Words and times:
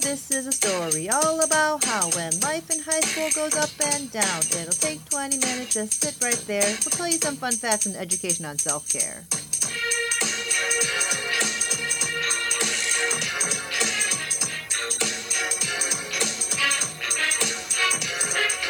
this 0.00 0.30
is 0.30 0.46
a 0.46 0.52
story 0.52 1.08
all 1.10 1.40
about 1.40 1.84
how 1.84 2.08
when 2.10 2.38
life 2.40 2.70
in 2.70 2.80
high 2.80 3.00
school 3.00 3.28
goes 3.30 3.56
up 3.56 3.70
and 3.94 4.10
down, 4.10 4.40
it'll 4.40 4.72
take 4.72 5.04
20 5.10 5.38
minutes, 5.38 5.74
just 5.74 6.02
sit 6.02 6.16
right 6.22 6.42
there. 6.46 6.62
We'll 6.62 6.92
tell 6.92 7.08
you 7.08 7.18
some 7.18 7.36
fun 7.36 7.52
facts 7.52 7.86
and 7.86 7.96
education 7.96 8.44
on 8.44 8.58
self 8.58 8.88
care. 8.88 9.24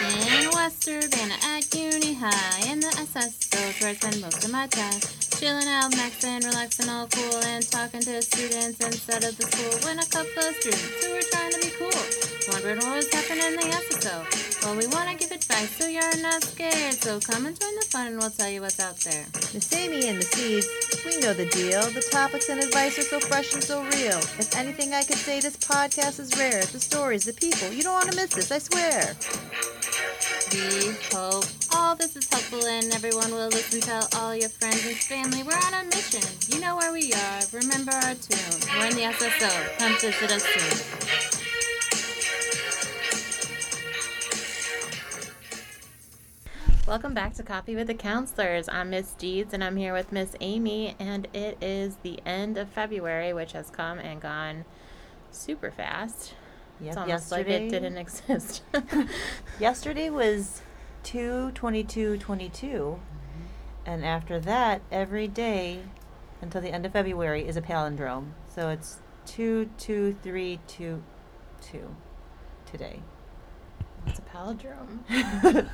In 0.01 0.51
West 0.51 0.89
Urbana 0.89 1.35
at 1.45 1.75
Uni 1.75 2.15
High, 2.15 2.71
in 2.71 2.81
the 2.81 2.89
SSOs 2.89 3.81
where 3.81 3.91
I 3.91 3.95
spend 3.95 4.21
most 4.21 4.45
of 4.45 4.51
my 4.51 4.67
time. 4.67 5.20
Chilling 5.41 5.69
out, 5.69 5.91
maxing, 5.93 6.45
relaxing, 6.45 6.91
all 6.91 7.07
cool, 7.09 7.41
and 7.47 7.65
talking 7.67 8.03
to 8.03 8.21
students 8.21 8.79
instead 8.85 9.25
of 9.25 9.39
the 9.39 9.45
school. 9.45 9.89
When 9.89 9.99
a 9.99 10.05
couple 10.05 10.43
of 10.45 10.55
students 10.57 11.03
who 11.03 11.15
were 11.15 11.23
trying 11.33 11.53
to 11.53 11.61
be 11.61 11.73
cool, 11.81 12.53
wondering 12.53 12.77
what 12.85 12.97
was 12.97 13.09
happening 13.09 13.47
in 13.47 13.57
the 13.57 13.73
SSO. 13.73 14.61
Well, 14.63 14.77
we 14.77 14.87
want 14.89 15.09
to 15.09 15.17
give 15.17 15.33
advice 15.33 15.71
so 15.71 15.89
you're 15.89 16.21
not 16.21 16.45
scared. 16.45 16.93
So 16.93 17.19
come 17.21 17.47
and 17.47 17.59
join 17.59 17.75
the 17.77 17.87
fun, 17.89 18.09
and 18.09 18.19
we'll 18.19 18.29
tell 18.29 18.51
you 18.51 18.61
what's 18.61 18.79
out 18.81 18.97
there. 18.97 19.25
Miss 19.55 19.73
Amy 19.73 20.09
and 20.09 20.19
the 20.19 20.27
Seeds, 20.29 20.69
we 21.07 21.17
know 21.21 21.33
the 21.33 21.47
deal. 21.47 21.89
The 21.89 22.07
topics 22.13 22.51
and 22.51 22.61
advice 22.61 22.99
are 22.99 23.09
so 23.09 23.19
fresh 23.19 23.55
and 23.55 23.65
so 23.65 23.81
real. 23.81 24.21
If 24.37 24.55
anything 24.55 24.93
I 24.93 25.05
could 25.05 25.17
say, 25.17 25.41
this 25.41 25.57
podcast 25.57 26.21
is 26.21 26.37
rare. 26.37 26.61
The 26.67 26.81
stories, 26.81 27.25
the 27.25 27.33
people, 27.33 27.73
you 27.73 27.83
don't 27.83 27.95
want 27.95 28.11
to 28.11 28.17
miss 28.17 28.35
this, 28.35 28.53
I 28.53 28.59
swear. 28.59 29.17
We 30.53 30.91
hope 31.13 31.45
all 31.73 31.95
this 31.95 32.17
is 32.17 32.29
helpful 32.29 32.65
and 32.67 32.93
everyone 32.93 33.31
will 33.31 33.47
listen. 33.49 33.81
Tell 33.81 34.09
all 34.17 34.35
your 34.35 34.49
friends 34.49 34.85
and 34.85 34.97
family 34.97 35.45
we're 35.45 35.55
on 35.55 35.75
a 35.75 35.85
mission. 35.85 36.23
You 36.49 36.61
know 36.61 36.77
where 36.77 36.93
we 36.93 37.13
are. 37.13 37.41
Remember 37.53 37.93
our 37.93 38.15
tune. 38.15 38.61
We're 38.77 38.87
in 38.87 38.97
the 38.97 39.03
SSO. 39.03 39.79
Come 39.79 39.97
visit 40.01 40.33
us 40.33 40.43
soon. 40.43 41.11
Welcome 46.89 47.15
back 47.15 47.35
to 47.35 47.45
Coffee 47.45 47.77
with 47.77 47.87
the 47.87 47.95
Counselors. 47.95 48.69
I'm 48.69 48.91
Miss 48.91 49.13
Deeds 49.13 49.55
and 49.55 49.63
I'm 49.63 49.77
here 49.77 49.93
with 49.93 50.11
Miss 50.11 50.35
Amy, 50.41 50.97
and 50.99 51.29
it 51.33 51.59
is 51.61 51.99
the 52.03 52.19
end 52.27 52.59
of 52.59 52.69
February, 52.71 53.33
which 53.33 53.53
has 53.53 53.71
come 53.71 54.01
and 54.01 54.21
gone 54.21 54.65
super 55.31 55.71
fast. 55.71 56.35
It's 56.83 56.97
almost 56.97 57.31
like 57.31 57.49
it 57.49 57.69
didn't 57.71 57.97
exist. 57.99 58.63
yesterday 59.61 60.11
was 60.11 60.63
2 61.05 61.53
22 61.53 62.19
22 62.19 62.67
mm-hmm. 62.67 63.01
and 63.87 64.05
after 64.05 64.39
that 64.39 64.83
every 64.93 65.27
day 65.27 65.81
until 66.43 66.61
the 66.61 66.71
end 66.71 66.85
of 66.85 66.93
february 66.93 67.47
is 67.49 67.57
a 67.57 67.63
palindrome 67.63 68.33
so 68.55 68.69
it's 68.69 68.99
2 69.27 69.71
2 69.79 70.17
3 70.23 70.61
2 70.67 71.03
2 71.63 71.97
today 72.67 73.01
it's 74.07 74.19
a 74.19 74.23
palindrome. 74.23 75.01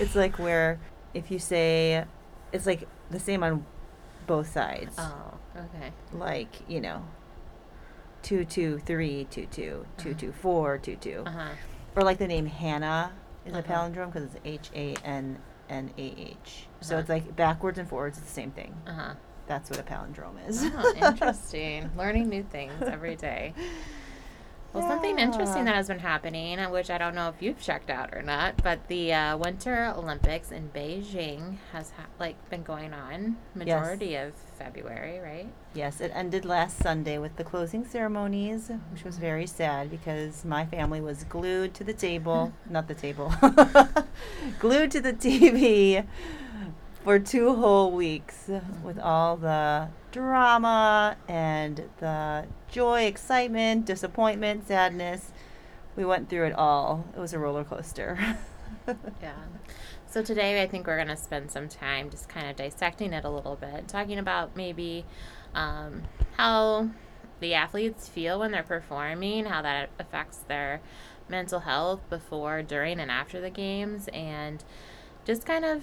it's 0.00 0.16
like 0.16 0.38
where 0.38 0.80
if 1.14 1.30
you 1.30 1.38
say 1.38 2.04
it's 2.52 2.66
like 2.66 2.88
the 3.10 3.20
same 3.20 3.42
on 3.42 3.64
both 4.26 4.50
sides 4.52 4.94
Oh, 4.98 5.34
okay. 5.56 5.92
like 6.12 6.68
you 6.68 6.80
know 6.80 7.04
2 8.22 8.44
2 8.44 8.78
3 8.78 9.26
2 9.30 9.46
2 9.46 9.86
2 9.98 10.14
2 10.14 10.32
4 10.32 10.78
2 10.78 10.96
2 10.96 11.22
Uh 11.26 11.30
huh. 11.30 11.48
or 11.96 12.02
like 12.04 12.18
the 12.18 12.26
name 12.26 12.46
Hannah 12.46 13.12
is 13.46 13.54
a 13.54 13.58
Uh-huh. 13.58 13.72
palindrome 13.72 14.12
because 14.12 14.24
it's 14.24 14.36
H 14.44 14.70
A 14.74 14.94
N 15.04 15.38
N 15.68 15.90
A 15.98 16.02
H. 16.18 16.66
So 16.80 16.94
Uh-huh. 16.94 17.00
it's 17.00 17.08
like 17.08 17.36
backwards 17.36 17.78
and 17.78 17.88
forwards, 17.88 18.18
it's 18.18 18.26
the 18.26 18.32
same 18.32 18.50
thing. 18.50 18.74
Uh 18.86 18.92
huh. 18.92 19.14
That's 19.46 19.68
what 19.70 19.80
a 19.80 19.82
palindrome 19.82 20.36
is. 20.48 20.64
Oh, 20.76 20.92
interesting. 20.96 21.90
Learning 21.96 22.28
new 22.28 22.42
things 22.44 22.82
every 22.82 23.16
day. 23.16 23.54
Well, 24.72 24.86
something 24.86 25.18
interesting 25.18 25.64
that 25.64 25.74
has 25.74 25.88
been 25.88 25.98
happening, 25.98 26.60
uh, 26.60 26.70
which 26.70 26.90
I 26.90 26.98
don't 26.98 27.16
know 27.16 27.28
if 27.28 27.42
you've 27.42 27.60
checked 27.60 27.90
out 27.90 28.14
or 28.14 28.22
not, 28.22 28.62
but 28.62 28.86
the 28.86 29.12
uh, 29.12 29.36
Winter 29.36 29.92
Olympics 29.96 30.52
in 30.52 30.70
Beijing 30.72 31.56
has 31.72 31.90
ha- 31.90 32.06
like 32.20 32.36
been 32.50 32.62
going 32.62 32.92
on 32.94 33.36
majority 33.56 34.14
of 34.14 34.32
February, 34.58 35.18
right? 35.18 35.48
Yes, 35.74 36.00
it 36.00 36.12
ended 36.14 36.44
last 36.44 36.78
Sunday 36.78 37.18
with 37.18 37.34
the 37.34 37.42
closing 37.42 37.84
ceremonies, 37.84 38.70
which 38.92 39.02
was 39.02 39.18
very 39.18 39.46
sad 39.46 39.90
because 39.90 40.44
my 40.44 40.64
family 40.66 41.00
was 41.00 41.24
glued 41.24 41.74
to 41.74 41.82
the 41.82 41.92
table, 41.94 42.52
not 42.70 42.86
the 42.86 42.94
table, 42.94 43.34
glued 44.60 44.92
to 44.92 45.00
the 45.00 45.12
TV 45.12 46.06
for 47.02 47.18
two 47.18 47.56
whole 47.56 47.90
weeks 47.90 48.48
with 48.84 49.00
all 49.00 49.36
the 49.36 49.88
drama 50.12 51.16
and 51.28 51.88
the 51.98 52.44
joy, 52.70 53.02
excitement, 53.04 53.84
disappointment, 53.84 54.66
sadness. 54.66 55.32
We 55.96 56.04
went 56.04 56.28
through 56.30 56.46
it 56.46 56.54
all. 56.54 57.04
It 57.14 57.20
was 57.20 57.32
a 57.32 57.38
roller 57.38 57.64
coaster. 57.64 58.18
Yeah. 59.22 59.34
So 60.08 60.22
today 60.22 60.62
I 60.62 60.66
think 60.66 60.86
we're 60.86 60.96
going 60.96 61.08
to 61.08 61.16
spend 61.16 61.50
some 61.50 61.68
time 61.68 62.10
just 62.10 62.28
kind 62.28 62.48
of 62.48 62.56
dissecting 62.56 63.12
it 63.12 63.24
a 63.24 63.30
little 63.30 63.54
bit, 63.54 63.86
talking 63.86 64.18
about 64.18 64.56
maybe 64.56 65.04
um, 65.54 66.02
how 66.36 66.88
the 67.38 67.54
athletes 67.54 68.08
feel 68.08 68.40
when 68.40 68.50
they're 68.50 68.62
performing, 68.64 69.44
how 69.44 69.62
that 69.62 69.90
affects 69.98 70.38
their 70.48 70.80
mental 71.28 71.60
health 71.60 72.00
before, 72.10 72.62
during, 72.62 72.98
and 72.98 73.10
after 73.10 73.40
the 73.40 73.50
games, 73.50 74.08
and 74.12 74.64
just 75.24 75.46
kind 75.46 75.64
of 75.64 75.82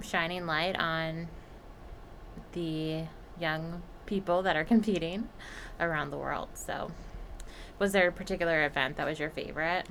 shining 0.00 0.46
light 0.46 0.76
on 0.76 1.28
the 2.52 3.02
young 3.38 3.82
people 4.06 4.42
that 4.42 4.56
are 4.56 4.64
competing 4.74 5.28
around 5.80 6.10
the 6.10 6.18
world. 6.18 6.48
So, 6.54 6.90
was 7.78 7.92
there 7.92 8.08
a 8.08 8.12
particular 8.12 8.64
event 8.64 8.96
that 8.96 9.06
was 9.06 9.18
your 9.18 9.30
favorite? 9.30 9.86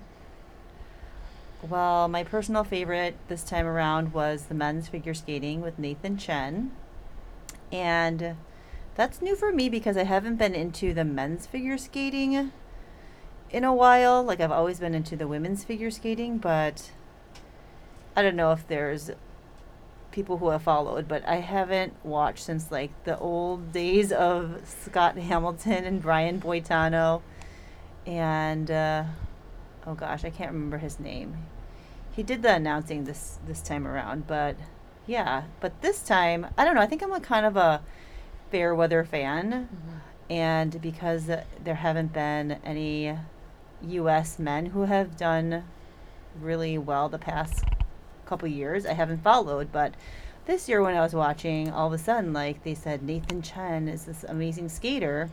Well, 1.68 2.08
my 2.08 2.24
personal 2.24 2.64
favorite 2.64 3.16
this 3.28 3.44
time 3.44 3.66
around 3.66 4.14
was 4.14 4.44
the 4.44 4.54
men's 4.54 4.88
figure 4.88 5.14
skating 5.14 5.62
with 5.62 5.80
Nathan 5.80 6.18
Chen. 6.18 6.72
And 7.72 8.36
that's 8.96 9.22
new 9.22 9.36
for 9.36 9.52
me 9.52 9.70
because 9.70 9.98
I 9.98 10.04
haven't 10.04 10.36
been 10.36 10.54
into 10.54 10.94
the 10.94 11.04
men's 11.04 11.48
figure 11.48 11.78
skating 11.78 12.52
in 13.50 13.64
a 13.64 13.74
while. 13.74 14.24
Like, 14.24 14.40
I've 14.40 14.52
always 14.52 14.80
been 14.80 14.94
into 14.94 15.16
the 15.16 15.28
women's 15.28 15.64
figure 15.64 15.92
skating, 15.92 16.38
but 16.38 16.92
I 18.16 18.22
don't 18.22 18.36
know 18.36 18.52
if 18.52 18.68
there's 18.68 19.12
people 20.16 20.38
who 20.38 20.50
have 20.50 20.64
followed, 20.64 21.10
but 21.10 21.28
I 21.28 21.36
haven't 21.36 21.94
watched 22.04 22.46
since 22.46 22.72
like 22.72 22.92
the 23.04 23.20
old 23.20 23.74
days 23.74 24.14
of 24.14 24.62
Scott 24.64 25.18
Hamilton 25.18 25.84
and 25.84 26.02
Brian 26.02 26.40
Boitano. 26.40 27.22
And, 28.08 28.72
uh, 28.72 29.04
oh 29.86 29.94
gosh, 29.94 30.24
I 30.24 30.30
can't 30.30 30.54
remember 30.54 30.78
his 30.78 31.00
name. 31.02 31.36
He 32.16 32.24
did 32.24 32.44
the 32.44 32.56
announcing 32.56 33.04
this 33.04 33.40
this 33.46 33.62
time 33.62 33.86
around, 33.86 34.26
but 34.26 34.56
yeah, 35.06 35.44
but 35.60 35.82
this 35.82 36.02
time 36.02 36.48
I 36.58 36.64
don't 36.64 36.76
know. 36.76 36.82
I 36.82 36.88
think 36.88 37.04
I'm 37.04 37.12
a 37.12 37.20
kind 37.20 37.46
of 37.46 37.58
a 37.58 37.82
fair 38.52 38.74
weather 38.74 39.04
fan, 39.04 39.68
and 40.30 40.82
because 40.82 41.26
there 41.26 41.76
haven't 41.76 42.14
been 42.14 42.54
any 42.64 43.18
U.S. 43.82 44.40
men 44.40 44.68
who 44.68 44.84
have 44.84 45.18
done 45.18 45.66
really 46.40 46.78
well 46.78 47.10
the 47.10 47.20
past 47.20 47.66
couple 48.26 48.48
years, 48.48 48.86
I 48.86 48.94
haven't 48.94 49.24
followed. 49.24 49.72
But 49.72 49.94
this 50.46 50.68
year, 50.70 50.82
when 50.82 50.96
I 50.96 51.02
was 51.02 51.14
watching, 51.14 51.72
all 51.72 51.88
of 51.88 51.94
a 51.94 51.98
sudden, 51.98 52.34
like 52.34 52.64
they 52.64 52.76
said, 52.76 53.04
Nathan 53.04 53.42
Chen 53.42 53.88
is 53.88 54.06
this 54.06 54.24
amazing 54.24 54.70
skater, 54.70 55.30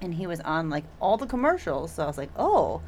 and 0.00 0.14
he 0.14 0.26
was 0.26 0.40
on 0.40 0.70
like 0.70 0.84
all 1.00 1.16
the 1.16 1.26
commercials. 1.26 1.92
So 1.92 2.04
I 2.04 2.06
was 2.06 2.18
like, 2.18 2.30
oh. 2.36 2.82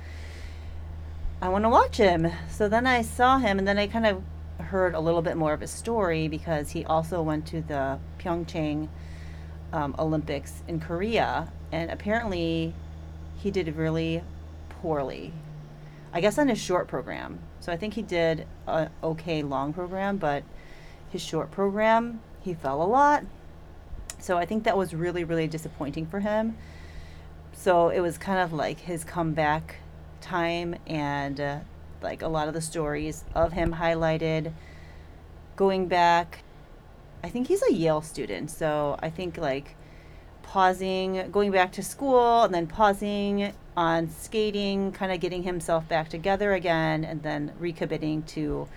I 1.40 1.50
want 1.50 1.64
to 1.64 1.68
watch 1.68 1.98
him. 1.98 2.32
So 2.50 2.66
then 2.66 2.86
I 2.86 3.02
saw 3.02 3.38
him, 3.38 3.58
and 3.58 3.68
then 3.68 3.78
I 3.78 3.86
kind 3.86 4.06
of 4.06 4.22
heard 4.58 4.94
a 4.94 5.00
little 5.00 5.20
bit 5.22 5.36
more 5.36 5.52
of 5.52 5.60
his 5.60 5.70
story 5.70 6.28
because 6.28 6.70
he 6.70 6.84
also 6.84 7.20
went 7.22 7.46
to 7.48 7.60
the 7.60 7.98
Pyeongchang 8.18 8.88
um, 9.72 9.94
Olympics 9.98 10.62
in 10.66 10.80
Korea, 10.80 11.52
and 11.70 11.90
apparently 11.90 12.74
he 13.36 13.50
did 13.50 13.74
really 13.76 14.22
poorly. 14.68 15.32
I 16.12 16.20
guess 16.20 16.38
on 16.38 16.48
his 16.48 16.58
short 16.58 16.88
program. 16.88 17.38
So 17.66 17.72
I 17.72 17.76
think 17.76 17.94
he 17.94 18.02
did 18.02 18.46
an 18.68 18.90
okay 19.02 19.42
long 19.42 19.72
program, 19.72 20.18
but 20.18 20.44
his 21.10 21.20
short 21.20 21.50
program 21.50 22.20
he 22.40 22.54
fell 22.54 22.80
a 22.80 22.86
lot. 22.86 23.24
So 24.20 24.38
I 24.38 24.46
think 24.46 24.62
that 24.62 24.78
was 24.78 24.94
really 24.94 25.24
really 25.24 25.48
disappointing 25.48 26.06
for 26.06 26.20
him. 26.20 26.56
So 27.52 27.88
it 27.88 27.98
was 27.98 28.18
kind 28.18 28.38
of 28.38 28.52
like 28.52 28.78
his 28.78 29.02
comeback 29.02 29.78
time 30.20 30.76
and 30.86 31.40
uh, 31.40 31.58
like 32.02 32.22
a 32.22 32.28
lot 32.28 32.46
of 32.46 32.54
the 32.54 32.60
stories 32.60 33.24
of 33.34 33.52
him 33.52 33.74
highlighted 33.74 34.52
going 35.56 35.88
back 35.88 36.44
i 37.24 37.28
think 37.28 37.48
he's 37.48 37.62
a 37.62 37.72
yale 37.72 38.02
student 38.02 38.50
so 38.50 38.96
i 39.00 39.08
think 39.08 39.38
like 39.38 39.74
pausing 40.42 41.30
going 41.30 41.50
back 41.50 41.72
to 41.72 41.82
school 41.82 42.42
and 42.42 42.52
then 42.52 42.66
pausing 42.66 43.52
on 43.76 44.08
skating 44.08 44.92
kind 44.92 45.12
of 45.12 45.20
getting 45.20 45.42
himself 45.42 45.86
back 45.88 46.08
together 46.08 46.52
again 46.54 47.04
and 47.04 47.22
then 47.22 47.52
recommitting 47.60 48.26
to 48.26 48.68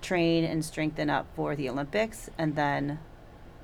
train 0.00 0.44
and 0.44 0.64
strengthen 0.64 1.10
up 1.10 1.26
for 1.34 1.54
the 1.56 1.68
olympics 1.68 2.30
and 2.38 2.56
then 2.56 2.98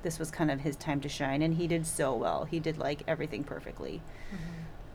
this 0.03 0.19
was 0.19 0.29
kind 0.29 0.51
of 0.51 0.61
his 0.61 0.75
time 0.75 0.99
to 0.99 1.09
shine 1.09 1.41
and 1.41 1.55
he 1.55 1.67
did 1.67 1.85
so 1.87 2.13
well 2.15 2.45
he 2.45 2.59
did 2.59 2.77
like 2.77 3.01
everything 3.07 3.43
perfectly 3.43 4.01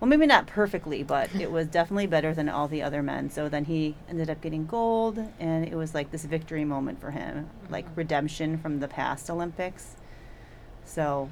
well, 0.00 0.08
maybe 0.08 0.26
not 0.26 0.46
perfectly, 0.46 1.02
but 1.02 1.28
it 1.40 1.50
was 1.50 1.66
definitely 1.66 2.06
better 2.06 2.32
than 2.32 2.48
all 2.48 2.68
the 2.68 2.82
other 2.82 3.02
men. 3.02 3.30
So 3.30 3.48
then 3.48 3.64
he 3.64 3.96
ended 4.08 4.30
up 4.30 4.40
getting 4.40 4.64
gold, 4.64 5.18
and 5.40 5.66
it 5.66 5.74
was 5.74 5.92
like 5.92 6.12
this 6.12 6.24
victory 6.24 6.64
moment 6.64 7.00
for 7.00 7.10
him, 7.10 7.50
like 7.68 7.84
Mhm. 7.86 7.96
redemption 7.96 8.58
from 8.58 8.78
the 8.78 8.86
past 8.86 9.28
Olympics. 9.28 9.96
So 10.84 11.30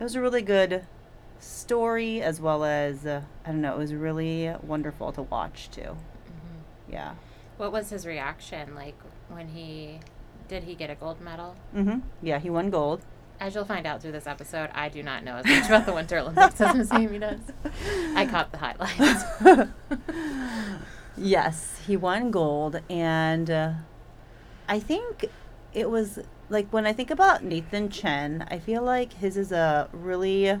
it 0.00 0.02
was 0.02 0.16
a 0.16 0.20
really 0.20 0.42
good 0.42 0.86
story, 1.40 2.22
as 2.22 2.40
well 2.40 2.64
as, 2.64 3.04
uh, 3.06 3.22
I 3.44 3.48
don't 3.50 3.60
know, 3.60 3.74
it 3.74 3.78
was 3.78 3.94
really 3.94 4.52
wonderful 4.62 5.12
to 5.12 5.22
watch 5.22 5.70
too. 5.70 5.82
hmm 6.26 6.58
Yeah. 6.92 7.14
What 7.56 7.72
was 7.72 7.90
his 7.90 8.06
reaction 8.06 8.74
like 8.74 8.96
when 9.28 9.48
he 9.48 10.00
did 10.48 10.64
he 10.64 10.74
get 10.74 10.90
a 10.90 10.94
gold 10.94 11.20
medal? 11.20 11.56
hmm 11.72 11.98
Yeah, 12.22 12.38
he 12.38 12.50
won 12.50 12.70
gold. 12.70 13.02
As 13.38 13.54
you'll 13.54 13.64
find 13.64 13.86
out 13.86 14.02
through 14.02 14.12
this 14.12 14.26
episode, 14.26 14.68
I 14.74 14.88
do 14.90 15.02
not 15.02 15.24
know 15.24 15.36
as 15.36 15.46
much 15.46 15.66
about 15.66 15.86
the 15.86 15.94
Winter 15.94 16.18
Olympics 16.22 16.60
as 16.60 16.74
Miss 16.76 16.92
Amy 16.92 17.18
does. 17.18 17.40
I 18.14 18.26
caught 18.26 18.52
the 18.52 18.58
highlights. 18.58 19.70
Yes, 21.16 21.80
he 21.86 21.96
won 21.96 22.30
gold, 22.30 22.80
and 22.88 23.50
uh, 23.50 23.72
I 24.68 24.78
think 24.80 25.26
it 25.74 25.90
was 25.90 26.18
like 26.48 26.72
when 26.72 26.86
I 26.86 26.92
think 26.94 27.10
about 27.10 27.44
Nathan 27.44 27.90
Chen, 27.90 28.46
I 28.50 28.58
feel 28.58 28.82
like 28.82 29.12
his 29.14 29.36
is 29.36 29.52
a 29.52 29.88
really 29.92 30.58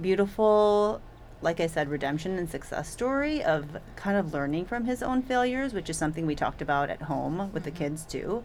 beautiful, 0.00 1.00
like 1.42 1.60
I 1.60 1.66
said, 1.66 1.88
redemption 1.88 2.38
and 2.38 2.48
success 2.48 2.88
story 2.88 3.42
of 3.42 3.78
kind 3.96 4.16
of 4.16 4.32
learning 4.32 4.66
from 4.66 4.84
his 4.84 5.02
own 5.02 5.22
failures, 5.22 5.72
which 5.72 5.88
is 5.90 5.96
something 5.96 6.26
we 6.26 6.34
talked 6.34 6.62
about 6.62 6.90
at 6.90 7.02
home 7.02 7.50
with 7.52 7.64
the 7.64 7.70
Mhm. 7.70 7.76
kids 7.76 8.04
too. 8.04 8.44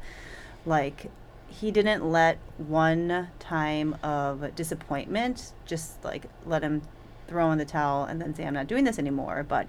Like, 0.66 1.12
he 1.48 1.72
didn't 1.72 2.10
let 2.10 2.38
one 2.58 3.28
time 3.40 3.96
of 4.04 4.56
disappointment 4.56 5.54
just 5.66 6.04
like 6.04 6.26
let 6.46 6.64
him 6.64 6.82
throw 7.28 7.52
in 7.52 7.58
the 7.58 7.66
towel 7.66 8.04
and 8.04 8.22
then 8.22 8.34
say, 8.36 8.46
I'm 8.46 8.54
not 8.54 8.68
doing 8.68 8.84
this 8.84 9.00
anymore. 9.00 9.46
But 9.48 9.68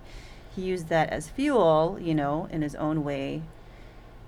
he 0.54 0.62
used 0.62 0.88
that 0.88 1.10
as 1.10 1.28
fuel, 1.28 1.98
you 2.00 2.14
know, 2.14 2.48
in 2.50 2.62
his 2.62 2.74
own 2.74 3.04
way 3.04 3.42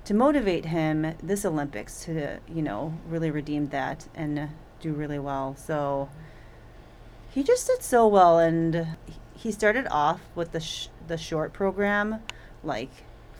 to 0.05 0.14
motivate 0.14 0.66
him 0.66 1.14
this 1.22 1.44
Olympics 1.44 2.05
to, 2.05 2.38
you 2.49 2.62
know, 2.62 2.94
really 3.08 3.31
redeem 3.31 3.69
that 3.69 4.06
and 4.14 4.50
do 4.81 4.93
really 4.93 5.19
well. 5.19 5.56
So 5.56 6.08
he 7.38 7.44
just 7.44 7.69
did 7.69 7.82
so 7.85 8.05
well 8.08 8.40
and 8.40 8.96
he- 9.37 9.52
started 9.52 9.87
off 9.93 10.20
with 10.35 10.50
the 10.50 10.58
sh- 10.61 10.88
the 11.06 11.17
short 11.17 11.52
program 11.52 12.20
like 12.64 12.90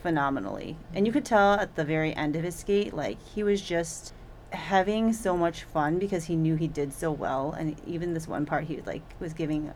phenomenally. 0.05 0.77
And 0.95 1.05
you 1.05 1.13
could 1.13 1.25
tell 1.25 1.55
at 1.55 1.75
the 1.75 1.85
very 1.85 2.15
end 2.15 2.37
of 2.37 2.45
his 2.45 2.55
skate 2.55 2.95
like 2.95 3.19
he 3.35 3.43
was 3.43 3.61
just 3.61 4.15
having 4.53 5.13
so 5.13 5.37
much 5.37 5.65
fun 5.65 5.99
because 5.99 6.27
he 6.27 6.37
knew 6.37 6.55
he 6.55 6.69
did 6.69 6.93
so 6.93 7.11
well 7.11 7.51
and 7.59 7.77
even 7.87 8.15
this 8.15 8.29
one 8.29 8.47
part 8.47 8.65
he 8.65 8.81
like 8.87 9.03
was 9.21 9.33
giving 9.35 9.73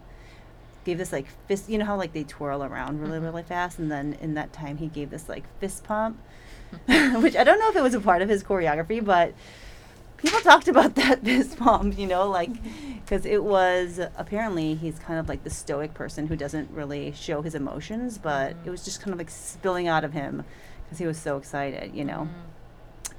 gave 0.85 0.99
this 0.99 1.13
like 1.13 1.27
fist 1.49 1.69
you 1.69 1.77
know 1.77 1.85
how 1.85 1.97
like 1.97 2.13
they 2.13 2.23
twirl 2.25 2.63
around 2.63 3.01
really 3.01 3.19
Mhm. 3.19 3.25
really 3.25 3.43
fast 3.43 3.79
and 3.81 3.91
then 3.91 4.17
in 4.21 4.35
that 4.35 4.53
time 4.53 4.77
he 4.79 4.87
gave 4.87 5.11
this 5.11 5.29
like 5.29 5.45
fist 5.59 5.83
pump 5.85 6.17
which 6.87 7.37
i 7.37 7.45
don't 7.45 7.59
know 7.59 7.69
if 7.69 7.77
it 7.77 7.83
was 7.83 7.95
a 7.95 8.01
part 8.01 8.23
of 8.23 8.29
his 8.29 8.43
choreography 8.43 9.05
but 9.05 9.35
people 10.23 10.41
talked 10.41 10.69
about 10.69 10.95
that 11.03 11.23
fist 11.23 11.59
pump 11.59 11.99
you 11.99 12.07
know 12.07 12.29
like 12.29 12.51
because 13.05 13.27
it 13.27 13.43
was 13.45 14.01
apparently 14.17 14.75
he's 14.75 14.99
kind 15.01 15.19
of 15.19 15.29
like 15.29 15.43
the 15.45 15.51
stoic 15.51 15.93
person 15.95 16.27
who 16.29 16.37
doesn't 16.37 16.71
really 16.71 17.13
show 17.13 17.43
his 17.43 17.55
emotions 17.55 18.17
but 18.19 18.53
Mhm. 18.55 18.67
it 18.67 18.71
was 18.71 18.85
just 18.85 19.01
kind 19.01 19.13
of 19.13 19.19
like 19.19 19.31
spilling 19.31 19.89
out 19.89 20.05
of 20.05 20.13
him 20.13 20.45
because 20.85 20.99
he 20.99 21.07
was 21.07 21.19
so 21.19 21.37
excited 21.37 21.95
you 21.95 22.05
know 22.05 22.29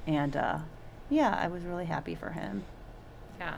Mhm. 0.08 0.14
and 0.14 0.36
uh 0.38 0.58
yeah 1.10 1.38
i 1.40 1.48
was 1.48 1.64
really 1.64 1.86
happy 1.86 2.16
for 2.16 2.32
him 2.32 2.64
Yeah. 3.40 3.58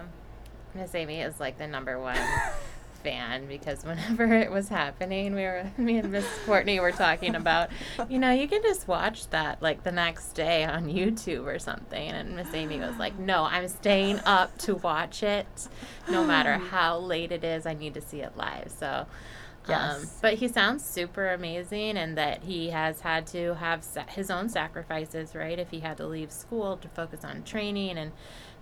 Miss 0.74 0.94
Amy 0.96 1.22
is 1.22 1.40
like 1.40 1.58
the 1.58 1.68
number 1.68 1.98
one 2.00 2.18
fan 3.06 3.46
because 3.48 3.86
whenever 3.86 4.34
it 4.34 4.52
was 4.52 4.68
happening, 4.70 5.36
we 5.36 5.44
were 5.44 5.72
me 5.78 5.98
and 6.00 6.12
Miss 6.12 6.26
Courtney 6.46 6.80
were 6.80 6.92
talking 6.92 7.36
about, 7.36 7.70
you 8.10 8.18
know, 8.18 8.32
you 8.32 8.48
can 8.48 8.62
just 8.64 8.88
watch 8.88 9.30
that 9.30 9.62
like 9.62 9.84
the 9.84 9.92
next 9.92 10.34
day 10.34 10.64
on 10.66 10.88
YouTube 10.88 11.46
or 11.46 11.60
something. 11.60 12.10
And 12.10 12.36
Miss 12.36 12.54
Amy 12.54 12.80
was 12.80 12.98
like, 12.98 13.18
No, 13.20 13.44
I'm 13.44 13.68
staying 13.68 14.20
up 14.26 14.58
to 14.60 14.76
watch 14.76 15.22
it 15.24 15.68
no 16.10 16.26
matter 16.26 16.58
how 16.72 16.98
late 16.98 17.32
it 17.32 17.44
is. 17.44 17.66
I 17.66 17.74
need 17.76 17.94
to 17.94 18.02
see 18.02 18.22
it 18.22 18.36
live. 18.36 18.72
So 18.78 18.88
um, 19.68 19.70
Yes. 19.70 20.20
but 20.22 20.34
he 20.36 20.48
sounds 20.48 20.84
super 20.84 21.30
amazing 21.32 21.98
and 21.98 22.18
that 22.18 22.44
he 22.44 22.70
has 22.70 23.02
had 23.02 23.26
to 23.28 23.56
have 23.56 23.84
sa- 23.84 24.06
his 24.08 24.30
own 24.30 24.50
sacrifices, 24.50 25.34
right? 25.36 25.58
If 25.58 25.70
he 25.72 25.80
had 25.80 25.98
to 25.98 26.06
leave 26.08 26.32
school 26.32 26.78
to 26.78 26.88
focus 26.90 27.24
on 27.24 27.44
training 27.44 27.98
and 27.98 28.12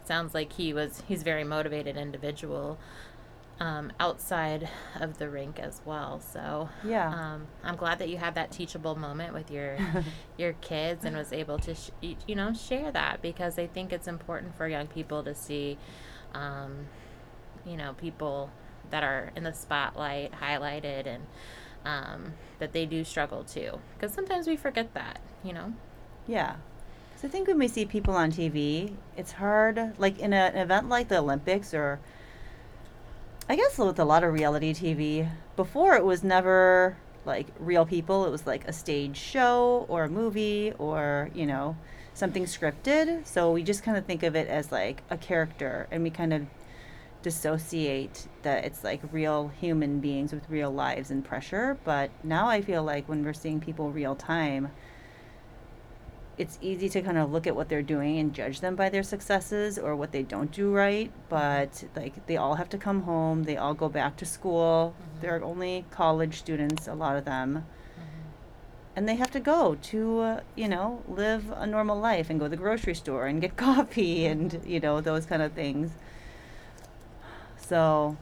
sounds 0.05 0.33
like 0.33 0.51
he 0.53 0.73
was 0.73 1.01
he's 1.07 1.21
a 1.21 1.23
very 1.23 1.45
motivated 1.45 1.95
individual 1.95 2.77
um, 3.59 3.91
outside 4.00 4.67
of 5.00 5.17
the 5.19 5.29
rink 5.29 5.59
as 5.59 5.81
well. 5.85 6.19
So 6.19 6.69
Yeah. 6.83 7.07
um, 7.09 7.47
I'm 7.63 7.75
glad 7.75 8.00
that 8.00 8.09
you 8.09 8.17
had 8.17 8.35
that 8.35 8.51
teachable 8.51 8.95
moment 8.95 9.33
with 9.33 9.51
your 9.51 9.77
your 10.38 10.53
kids 10.53 11.05
and 11.05 11.15
was 11.15 11.31
able 11.31 11.59
to 11.59 11.75
sh- 11.75 11.91
you 12.27 12.35
know 12.35 12.53
share 12.53 12.91
that 12.91 13.21
because 13.21 13.57
I 13.59 13.67
think 13.67 13.94
it's 13.94 14.07
important 14.07 14.55
for 14.55 14.67
young 14.67 14.88
people 14.88 15.23
to 15.23 15.35
see 15.35 15.77
um, 16.33 16.88
you 17.65 17.77
know 17.77 17.94
people 17.94 18.50
that 18.89 19.03
are 19.03 19.31
in 19.35 19.44
the 19.44 19.53
spotlight 19.53 20.31
highlighted 20.33 21.05
and 21.07 21.23
um, 21.85 22.33
that 22.59 22.73
they 22.73 22.85
do 22.85 23.03
struggle 23.03 23.44
too 23.44 23.79
because 23.95 24.13
sometimes 24.13 24.47
we 24.47 24.55
forget 24.57 24.94
that 24.94 25.19
you 25.44 25.53
know 25.53 25.73
Yeah. 26.27 26.55
So 27.15 27.27
I 27.27 27.31
think 27.31 27.47
when 27.47 27.57
we 27.57 27.69
see 27.69 27.85
people 27.85 28.15
on 28.15 28.31
TV, 28.31 28.95
it's 29.15 29.31
hard, 29.33 29.94
like 29.97 30.19
in 30.19 30.33
a, 30.33 30.35
an 30.53 30.57
event 30.57 30.89
like 30.89 31.07
the 31.07 31.19
Olympics 31.19 31.73
or 31.73 32.00
I 33.49 33.55
guess 33.55 33.77
with 33.77 33.99
a 33.99 34.05
lot 34.05 34.23
of 34.23 34.33
reality 34.33 34.73
TV, 34.73 35.29
before 35.55 35.95
it 35.95 36.05
was 36.05 36.23
never 36.23 36.97
like 37.25 37.47
real 37.59 37.85
people. 37.85 38.25
It 38.25 38.31
was 38.31 38.45
like 38.45 38.67
a 38.67 38.73
stage 38.73 39.17
show 39.17 39.85
or 39.89 40.03
a 40.03 40.09
movie 40.09 40.73
or, 40.77 41.29
you 41.33 41.45
know, 41.45 41.75
something 42.13 42.45
scripted. 42.45 43.25
So 43.25 43.51
we 43.51 43.63
just 43.63 43.83
kind 43.83 43.97
of 43.97 44.05
think 44.05 44.23
of 44.23 44.35
it 44.35 44.47
as 44.47 44.71
like 44.71 45.03
a 45.09 45.17
character 45.17 45.87
and 45.91 46.03
we 46.03 46.09
kind 46.09 46.33
of 46.33 46.45
dissociate 47.21 48.27
that 48.41 48.65
it's 48.65 48.83
like 48.83 49.01
real 49.11 49.47
human 49.47 49.99
beings 49.99 50.33
with 50.33 50.49
real 50.49 50.71
lives 50.71 51.09
and 51.11 51.23
pressure. 51.23 51.77
But 51.83 52.11
now 52.23 52.47
I 52.47 52.61
feel 52.61 52.83
like 52.83 53.07
when 53.07 53.23
we're 53.23 53.33
seeing 53.33 53.61
people 53.61 53.91
real 53.91 54.15
time, 54.15 54.71
it's 56.38 56.57
easy 56.62 56.89
to 56.89 57.01
kind 57.01 57.18
of 57.18 57.31
look 57.31 57.45
at 57.45 57.56
what 57.56 57.69
they're 57.69 57.83
doing 57.83 58.18
and 58.18 58.33
judge 58.33 58.59
them 58.59 58.75
by 58.75 58.89
their 58.89 59.03
successes 59.03 59.77
or 59.77 59.96
what 59.96 60.12
they 60.12 60.24
don't 60.24 60.51
do 60.51 60.74
right. 60.74 61.12
But 61.29 61.84
like 61.96 62.25
they 62.25 62.38
all 62.38 62.55
have 62.55 62.69
to 62.69 62.77
come 62.77 63.03
home, 63.03 63.43
they 63.43 63.57
all 63.57 63.74
go 63.74 63.89
back 63.89 64.17
to 64.17 64.25
school. 64.25 64.96
Mhm. 64.96 65.22
They're 65.22 65.43
only 65.43 65.86
college 65.91 66.39
students, 66.39 66.88
a 66.88 66.93
lot 66.96 67.15
of 67.17 67.25
them. 67.25 67.65
And 68.96 69.10
they 69.10 69.15
have 69.15 69.31
to 69.31 69.39
go 69.39 69.75
to, 69.75 70.19
uh, 70.19 70.39
you 70.55 70.67
know, 70.67 71.01
live 71.07 71.51
a 71.51 71.65
normal 71.65 72.00
life 72.00 72.29
and 72.29 72.39
go 72.39 72.46
to 72.46 72.50
the 72.50 72.57
grocery 72.57 72.93
store 72.93 73.25
and 73.25 73.41
get 73.41 73.55
coffee 73.67 74.25
and, 74.25 74.62
you 74.65 74.79
know, 74.79 75.01
those 75.01 75.25
kind 75.25 75.41
of 75.41 75.53
things. 75.53 75.91
So, 77.57 78.17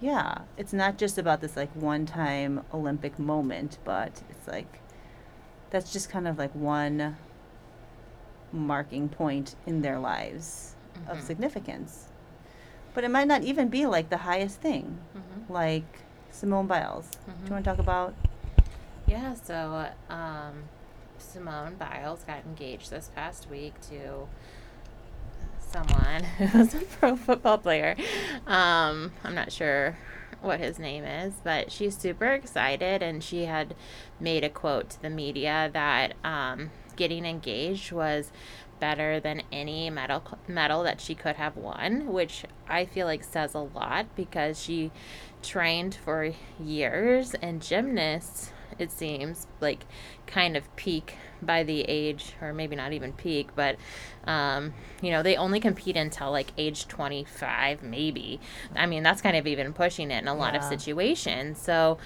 yeah, 0.00 0.38
it's 0.58 0.72
not 0.72 0.98
just 0.98 1.16
about 1.16 1.40
this 1.40 1.56
like 1.56 1.70
one 1.74 2.04
time 2.06 2.64
Olympic 2.74 3.18
moment, 3.18 3.78
but 3.84 4.22
it's 4.28 4.46
like 4.48 4.80
that's 5.72 5.90
just 5.92 6.10
kind 6.10 6.28
of 6.28 6.36
like 6.38 6.54
one 6.54 7.16
marking 8.52 9.08
point 9.08 9.56
in 9.66 9.80
their 9.80 9.98
lives 9.98 10.74
of 11.08 11.18
Mhm. 11.18 11.22
significance. 11.22 12.08
But 12.94 13.04
it 13.04 13.10
might 13.10 13.26
not 13.26 13.42
even 13.42 13.68
be 13.68 13.86
like 13.86 14.10
the 14.10 14.18
highest 14.18 14.60
thing, 14.60 14.98
Mhm. 15.16 15.48
like 15.48 16.00
Simone 16.30 16.66
Biles. 16.66 17.08
Do 17.10 17.32
Mhm. 17.32 17.46
you 17.46 17.52
want 17.52 17.64
to 17.64 17.70
talk 17.70 17.78
about? 17.78 18.14
Yeah, 19.06 19.32
so 19.34 19.88
um, 20.10 20.64
Simone 21.18 21.76
Biles 21.76 22.22
got 22.24 22.44
engaged 22.44 22.90
this 22.90 23.08
past 23.14 23.48
week 23.48 23.74
to 23.88 24.28
someone 25.58 26.22
who's 26.38 26.74
a 26.74 26.80
pro 26.80 27.16
football 27.16 27.56
player. 27.56 27.96
Um, 28.46 29.12
I'm 29.24 29.34
not 29.34 29.50
sure 29.50 29.96
what 30.42 30.60
his 30.60 30.78
name 30.78 31.04
is, 31.04 31.34
but 31.42 31.70
she's 31.72 31.96
super 31.96 32.26
excited 32.26 33.02
and 33.02 33.22
she 33.22 33.44
had 33.44 33.74
made 34.20 34.44
a 34.44 34.48
quote 34.48 34.90
to 34.90 35.02
the 35.02 35.10
media 35.10 35.70
that 35.72 36.14
um, 36.24 36.70
getting 36.96 37.24
engaged 37.24 37.92
was 37.92 38.32
better 38.80 39.20
than 39.20 39.42
any 39.52 39.88
medal 39.88 40.22
medal 40.48 40.82
that 40.82 41.00
she 41.00 41.14
could 41.14 41.36
have 41.36 41.56
won, 41.56 42.12
which 42.12 42.44
I 42.68 42.84
feel 42.84 43.06
like 43.06 43.22
says 43.22 43.54
a 43.54 43.60
lot 43.60 44.06
because 44.16 44.60
she 44.60 44.90
trained 45.40 45.94
for 45.94 46.32
years 46.60 47.34
and 47.34 47.62
gymnasts 47.62 48.52
it 48.78 48.90
seems 48.90 49.46
like 49.60 49.84
kind 50.26 50.56
of 50.56 50.74
peak 50.76 51.16
by 51.42 51.62
the 51.62 51.82
age 51.82 52.34
or 52.40 52.52
maybe 52.52 52.76
not 52.76 52.92
even 52.92 53.12
peak 53.12 53.48
but 53.54 53.76
um, 54.24 54.72
you 55.00 55.10
know 55.10 55.22
they 55.22 55.36
only 55.36 55.60
compete 55.60 55.96
until 55.96 56.30
like 56.30 56.52
age 56.56 56.88
25 56.88 57.82
maybe. 57.82 58.40
I 58.74 58.86
mean 58.86 59.02
that's 59.02 59.20
kind 59.20 59.36
of 59.36 59.46
even 59.46 59.72
pushing 59.72 60.10
it 60.10 60.22
in 60.22 60.28
a 60.28 60.34
lot 60.34 60.54
of 60.54 60.62
situations. 60.62 61.60
So 61.60 61.98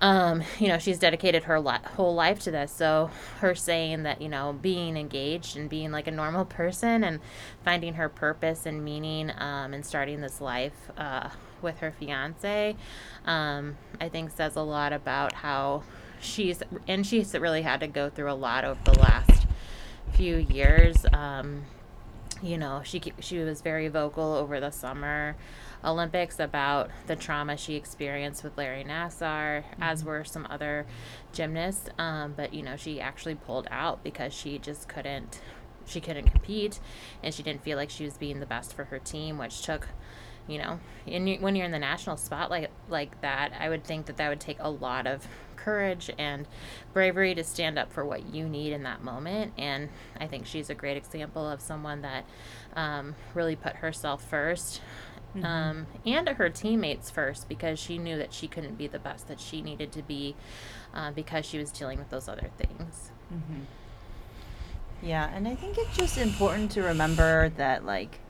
um, 0.00 0.42
you 0.58 0.68
know, 0.68 0.78
she's 0.78 0.98
dedicated 0.98 1.44
her 1.44 1.60
whole 1.60 2.14
life 2.14 2.40
to 2.40 2.50
this. 2.50 2.72
So 2.72 3.10
her 3.40 3.54
saying 3.54 4.04
that, 4.04 4.20
you 4.20 4.28
know, 4.28 4.52
being 4.60 4.96
engaged 4.96 5.56
and 5.56 5.68
being 5.68 5.90
like 5.90 6.06
a 6.06 6.12
normal 6.12 6.44
person 6.44 7.04
and 7.04 7.20
finding 7.64 7.94
her 7.94 8.08
purpose 8.08 8.66
and 8.66 8.84
meaning 8.84 9.30
um, 9.38 9.74
and 9.74 9.84
starting 9.84 10.20
this 10.20 10.40
life 10.40 10.90
uh, 10.96 11.30
with 11.62 11.78
her 11.78 11.92
fiance, 11.92 12.76
um, 13.24 13.76
I 14.00 14.08
think 14.08 14.30
says 14.30 14.56
a 14.56 14.62
lot 14.62 14.92
about 14.92 15.34
how 15.34 15.82
she's 16.20 16.62
and 16.86 17.06
she's 17.06 17.34
really 17.34 17.62
had 17.62 17.80
to 17.80 17.86
go 17.86 18.10
through 18.10 18.30
a 18.30 18.34
lot 18.34 18.64
over 18.64 18.80
the 18.84 18.98
last 18.98 19.46
few 20.12 20.36
years. 20.36 21.04
Um, 21.12 21.64
you 22.42 22.58
know, 22.58 22.82
she 22.84 23.00
she 23.20 23.38
was 23.38 23.60
very 23.60 23.88
vocal 23.88 24.34
over 24.34 24.60
the 24.60 24.70
summer 24.70 25.36
Olympics 25.84 26.40
about 26.40 26.90
the 27.06 27.16
trauma 27.16 27.56
she 27.56 27.74
experienced 27.74 28.42
with 28.42 28.56
Larry 28.56 28.84
Nassar, 28.84 29.62
mm-hmm. 29.62 29.82
as 29.82 30.04
were 30.04 30.24
some 30.24 30.46
other 30.50 30.86
gymnasts. 31.32 31.88
Um, 31.98 32.34
but 32.36 32.52
you 32.52 32.62
know, 32.62 32.76
she 32.76 33.00
actually 33.00 33.34
pulled 33.34 33.68
out 33.70 34.02
because 34.02 34.32
she 34.32 34.58
just 34.58 34.88
couldn't 34.88 35.40
she 35.86 36.00
couldn't 36.00 36.30
compete, 36.30 36.80
and 37.22 37.32
she 37.32 37.42
didn't 37.42 37.62
feel 37.62 37.76
like 37.76 37.90
she 37.90 38.04
was 38.04 38.18
being 38.18 38.40
the 38.40 38.46
best 38.46 38.74
for 38.74 38.84
her 38.84 38.98
team, 38.98 39.38
which 39.38 39.62
took 39.62 39.88
you 40.48 40.58
know, 40.58 40.80
in, 41.06 41.40
when 41.40 41.54
you're 41.54 41.66
in 41.66 41.72
the 41.72 41.78
national 41.78 42.16
spotlight 42.16 42.70
like 42.88 43.20
that, 43.20 43.52
I 43.58 43.68
would 43.68 43.84
think 43.84 44.06
that 44.06 44.16
that 44.16 44.28
would 44.28 44.40
take 44.40 44.56
a 44.60 44.70
lot 44.70 45.06
of 45.06 45.26
courage 45.56 46.10
and 46.18 46.46
bravery 46.92 47.34
to 47.34 47.44
stand 47.44 47.78
up 47.78 47.92
for 47.92 48.04
what 48.04 48.34
you 48.34 48.48
need 48.48 48.72
in 48.72 48.82
that 48.84 49.04
moment. 49.04 49.52
And 49.58 49.90
I 50.18 50.26
think 50.26 50.46
she's 50.46 50.70
a 50.70 50.74
great 50.74 50.96
example 50.96 51.46
of 51.46 51.60
someone 51.60 52.02
that 52.02 52.24
um, 52.74 53.14
really 53.34 53.56
put 53.56 53.76
herself 53.76 54.24
first. 54.24 54.80
Mm-hmm. 55.36 55.44
Um, 55.44 55.86
and 56.06 56.26
her 56.26 56.48
teammates 56.48 57.10
first 57.10 57.50
because 57.50 57.78
she 57.78 57.98
knew 57.98 58.16
that 58.16 58.32
she 58.32 58.48
couldn't 58.48 58.78
be 58.78 58.86
the 58.86 58.98
best 58.98 59.28
that 59.28 59.38
she 59.38 59.60
needed 59.60 59.92
to 59.92 60.02
be 60.02 60.34
uh, 60.94 61.10
because 61.10 61.44
she 61.44 61.58
was 61.58 61.70
dealing 61.70 61.98
with 61.98 62.08
those 62.08 62.28
other 62.28 62.50
things. 62.56 63.10
Mm-hmm. 63.32 63.60
Yeah, 65.02 65.30
and 65.32 65.46
I 65.46 65.54
think 65.54 65.76
it's 65.76 65.96
just 65.96 66.16
important 66.16 66.70
to 66.72 66.82
remember 66.82 67.50
that, 67.50 67.84
like, 67.84 68.20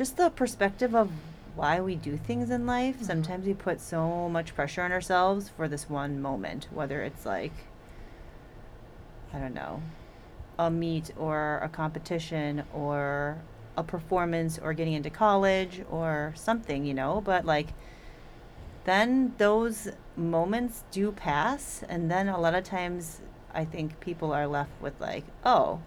just 0.00 0.16
the 0.16 0.30
perspective 0.30 0.94
of 0.94 1.10
why 1.54 1.78
we 1.78 1.94
do 1.94 2.16
things 2.16 2.48
in 2.48 2.64
life. 2.64 2.94
Mm-hmm. 2.94 3.04
Sometimes 3.04 3.46
we 3.46 3.52
put 3.52 3.82
so 3.82 4.30
much 4.30 4.54
pressure 4.54 4.80
on 4.80 4.92
ourselves 4.92 5.50
for 5.50 5.68
this 5.68 5.90
one 5.90 6.22
moment, 6.22 6.68
whether 6.70 7.02
it's 7.02 7.26
like, 7.26 7.52
I 9.34 9.38
don't 9.38 9.52
know, 9.52 9.82
a 10.58 10.70
meet 10.70 11.10
or 11.18 11.60
a 11.62 11.68
competition 11.68 12.62
or 12.72 13.42
a 13.76 13.84
performance 13.84 14.58
or 14.58 14.72
getting 14.72 14.94
into 14.94 15.10
college 15.10 15.82
or 15.90 16.32
something, 16.34 16.86
you 16.86 16.94
know, 16.94 17.20
but 17.20 17.44
like, 17.44 17.74
then 18.86 19.34
those 19.36 19.86
moments 20.16 20.84
do 20.90 21.12
pass 21.12 21.84
and 21.90 22.10
then 22.10 22.26
a 22.26 22.40
lot 22.40 22.54
of 22.54 22.64
times 22.64 23.20
i 23.52 23.64
think 23.64 24.00
people 24.00 24.32
are 24.32 24.46
left 24.46 24.70
with 24.80 24.98
like 25.00 25.24
oh 25.44 25.80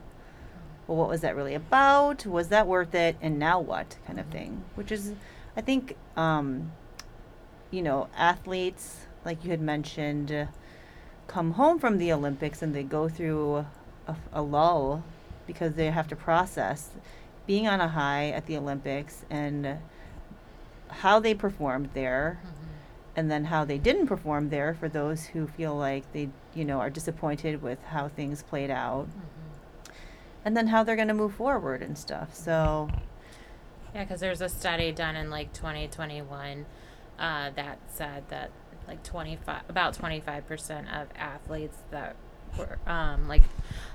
well, 0.88 0.98
what 0.98 1.10
was 1.10 1.22
that 1.22 1.36
really 1.36 1.54
about? 1.54 2.26
Was 2.26 2.50
that 2.50 2.68
worth 2.68 2.94
it? 2.94 3.16
And 3.22 3.40
now 3.40 3.60
what? 3.60 3.98
Kind 4.06 4.20
of 4.20 4.26
thing. 4.28 4.64
Which 4.76 4.92
is, 4.92 5.14
I 5.56 5.62
think, 5.62 5.96
um, 6.18 6.72
you 7.72 7.82
know, 7.82 8.10
athletes, 8.16 9.06
like 9.24 9.44
you 9.44 9.52
had 9.52 9.62
mentioned, 9.62 10.48
come 11.28 11.52
home 11.52 11.80
from 11.80 11.98
the 11.98 12.12
Olympics 12.12 12.62
and 12.62 12.76
they 12.76 12.84
go 12.84 13.08
through 13.08 13.66
a, 14.08 14.16
a, 14.34 14.42
lull 14.42 15.04
because 15.48 15.76
they 15.76 15.90
have 15.90 16.08
to 16.10 16.16
process 16.16 16.90
being 17.48 17.68
on 17.68 17.80
a 17.80 17.88
high 17.88 18.30
at 18.30 18.46
the 18.46 18.58
Olympics 18.58 19.24
and 19.30 19.78
how 20.90 21.20
they 21.20 21.34
performed 21.34 21.90
there. 21.94 22.40
Mm-hmm. 22.42 22.58
And 23.16 23.30
then 23.30 23.46
how 23.46 23.64
they 23.64 23.78
didn't 23.78 24.08
perform 24.08 24.50
there 24.50 24.74
for 24.74 24.90
those 24.90 25.24
who 25.24 25.46
feel 25.46 25.76
like 25.76 26.12
they, 26.14 26.30
you 26.56 26.66
know, 26.66 26.80
are 26.80 26.90
disappointed 26.90 27.62
with 27.62 27.78
how 27.84 28.08
things 28.08 28.42
played 28.42 28.72
out. 28.72 29.06
Mm-hmm 29.06 29.33
and 30.46 30.56
then 30.56 30.68
how 30.68 30.84
they're 30.84 30.96
going 30.96 31.08
to 31.08 31.14
move 31.14 31.36
forward 31.36 31.82
and 31.82 31.98
stuff. 31.98 32.34
So, 32.34 32.90
yeah, 33.94 34.04
because 34.04 34.20
there's 34.20 34.42
a 34.42 34.50
study 34.50 34.92
done 34.92 35.16
in 35.16 35.30
like 35.30 35.54
2021 35.54 36.66
uh, 37.20 37.50
that 37.56 37.80
said 37.88 38.24
that 38.30 38.52
like 38.88 39.04
25, 39.04 39.62
about 39.70 39.94
25 39.94 40.48
percent 40.48 40.88
of 40.94 41.08
athletes 41.16 41.78
that 41.92 42.16
were 42.58 42.78
um, 42.86 43.28
like 43.28 43.44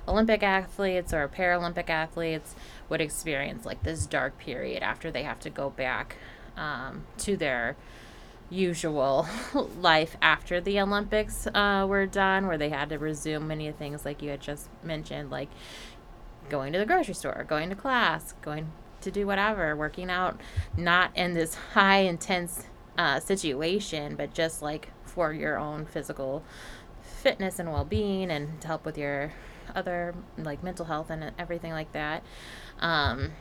Olympic 0.06 0.42
athletes 0.42 1.12
or 1.12 1.28
Paralympic 1.28 1.90
athletes 1.90 2.54
would 2.88 3.00
experience 3.00 3.64
like 3.64 3.82
this 3.82 4.06
dark 4.06 4.38
period 4.38 4.82
after 4.82 5.10
they 5.10 5.22
have 5.22 5.38
to 5.40 5.50
go 5.50 5.70
back 5.70 6.16
um, 6.56 7.04
to 7.18 7.36
their 7.36 7.76
usual 8.50 9.28
life 9.80 10.16
after 10.22 10.60
the 10.60 10.80
Olympics 10.80 11.46
uh, 11.48 11.86
were 11.88 12.06
done, 12.06 12.46
where 12.46 12.58
they 12.58 12.70
had 12.70 12.88
to 12.88 12.98
resume 12.98 13.48
many 13.48 13.70
things 13.72 14.04
like 14.04 14.22
you 14.22 14.30
had 14.30 14.40
just 14.40 14.68
mentioned, 14.82 15.30
like 15.30 15.48
going 16.48 16.72
to 16.72 16.78
the 16.78 16.86
grocery 16.86 17.14
store, 17.14 17.44
going 17.48 17.70
to 17.70 17.76
class, 17.76 18.34
going 18.42 18.72
to 19.00 19.10
do 19.10 19.26
whatever, 19.26 19.76
working 19.76 20.10
out, 20.10 20.40
not 20.76 21.16
in 21.16 21.34
this 21.34 21.54
high 21.54 21.98
intense 21.98 22.66
uh, 22.96 23.20
situation, 23.20 24.16
but 24.16 24.34
just 24.34 24.62
like 24.62 24.90
for 25.04 25.32
your 25.32 25.58
own 25.58 25.86
physical 25.86 26.42
fitness 27.02 27.58
and 27.58 27.72
well 27.72 27.84
being 27.84 28.30
and 28.30 28.60
to 28.60 28.68
help 28.68 28.84
with 28.84 28.98
your 28.98 29.32
other 29.74 30.14
like 30.36 30.62
mental 30.62 30.86
health 30.86 31.10
and 31.10 31.32
everything 31.38 31.72
like 31.72 31.92
that. 31.92 32.22
Um, 32.80 33.32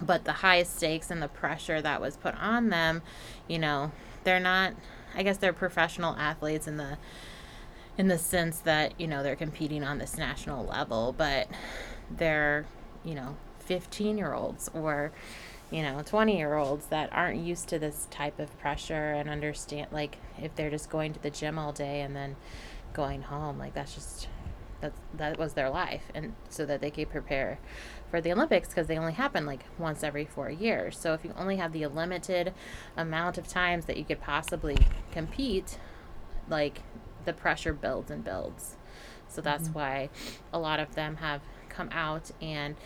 but 0.00 0.24
the 0.24 0.32
high 0.32 0.62
stakes 0.64 1.10
and 1.10 1.22
the 1.22 1.28
pressure 1.28 1.80
that 1.80 2.00
was 2.00 2.16
put 2.16 2.34
on 2.36 2.70
them, 2.70 3.02
you 3.48 3.58
know, 3.58 3.92
they're 4.24 4.40
not, 4.40 4.74
I 5.14 5.22
guess 5.22 5.36
they're 5.38 5.52
professional 5.52 6.16
athletes 6.16 6.66
in 6.66 6.76
the 6.76 6.98
in 7.96 8.08
the 8.08 8.18
sense 8.18 8.58
that 8.60 8.98
you 9.00 9.06
know 9.06 9.22
they're 9.22 9.36
competing 9.36 9.84
on 9.84 9.98
this 9.98 10.16
national 10.16 10.64
level 10.66 11.14
but 11.16 11.48
they're, 12.10 12.66
you 13.04 13.14
know, 13.14 13.36
15 13.60 14.18
year 14.18 14.34
olds 14.34 14.70
or, 14.74 15.12
you 15.70 15.82
know, 15.82 16.02
20 16.04 16.36
year 16.36 16.54
olds 16.54 16.86
that 16.86 17.12
aren't 17.12 17.40
used 17.40 17.68
to 17.68 17.78
this 17.78 18.06
type 18.10 18.38
of 18.38 18.56
pressure 18.58 19.12
and 19.12 19.28
understand, 19.28 19.88
like, 19.90 20.18
if 20.40 20.54
they're 20.54 20.70
just 20.70 20.90
going 20.90 21.12
to 21.12 21.22
the 21.22 21.30
gym 21.30 21.58
all 21.58 21.72
day 21.72 22.00
and 22.00 22.14
then 22.14 22.36
going 22.92 23.22
home, 23.22 23.58
like, 23.58 23.74
that's 23.74 23.94
just, 23.94 24.28
that's, 24.80 24.98
that 25.14 25.38
was 25.38 25.54
their 25.54 25.70
life. 25.70 26.04
And 26.14 26.34
so 26.48 26.66
that 26.66 26.80
they 26.80 26.90
could 26.90 27.10
prepare 27.10 27.58
for 28.10 28.20
the 28.20 28.32
Olympics 28.32 28.68
because 28.68 28.86
they 28.86 28.98
only 28.98 29.14
happen 29.14 29.46
like 29.46 29.64
once 29.78 30.04
every 30.04 30.24
four 30.24 30.50
years. 30.50 30.96
So 30.96 31.14
if 31.14 31.24
you 31.24 31.32
only 31.36 31.56
have 31.56 31.72
the 31.72 31.86
limited 31.86 32.52
amount 32.96 33.38
of 33.38 33.48
times 33.48 33.86
that 33.86 33.96
you 33.96 34.04
could 34.04 34.20
possibly 34.20 34.76
compete, 35.10 35.78
like, 36.48 36.82
the 37.24 37.32
pressure 37.32 37.72
builds 37.72 38.10
and 38.10 38.24
builds. 38.24 38.76
So 39.28 39.40
that's 39.40 39.68
mm-hmm. 39.68 39.78
why 39.78 40.08
a 40.52 40.58
lot 40.58 40.80
of 40.80 40.94
them 40.94 41.16
have 41.16 41.42
come 41.68 41.88
out 41.92 42.30
and 42.40 42.76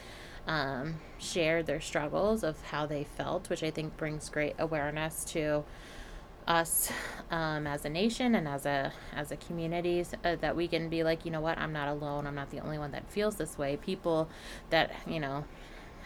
um, 0.47 0.97
share 1.18 1.62
their 1.62 1.80
struggles 1.80 2.42
of 2.42 2.61
how 2.62 2.87
they 2.87 3.04
felt, 3.04 3.50
which 3.50 3.62
I 3.62 3.71
think 3.71 3.97
brings 3.97 4.30
great 4.30 4.54
awareness 4.59 5.25
to 5.26 5.64
us 6.49 6.90
um, 7.30 7.66
as 7.66 7.85
a 7.85 7.90
nation 7.90 8.35
and 8.35 8.49
as 8.49 8.64
a 8.64 8.90
as 9.14 9.30
a 9.30 9.37
community 9.37 10.02
uh, 10.25 10.35
that 10.37 10.57
we 10.57 10.66
can 10.66 10.88
be 10.88 11.04
like 11.04 11.26
you 11.26 11.30
know 11.30 11.42
what 11.42 11.59
i'm 11.59 11.75
not 11.75 11.88
alone 11.88 12.26
i'm 12.26 12.35
not 12.35 12.50
the 12.50 12.59
only 12.61 12.78
one 12.78 12.90
that 12.90 13.09
feels 13.11 13.37
this 13.37 13.59
way 13.59 13.76
people 13.76 14.30
that 14.71 14.90
you 15.07 15.21
know 15.21 15.45